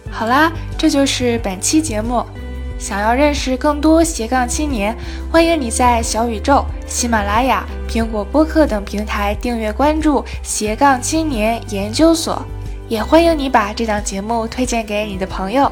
[0.09, 2.23] 好啦，这就是本期节目。
[2.79, 4.95] 想要认识更多斜杠青年，
[5.29, 12.41] 欢迎你在小宇宙、喜马拉雅、苹果播客等平台订阅关注斜杠青年研究所，
[12.87, 15.69] 也欢迎你把这档节目推荐给你的朋友。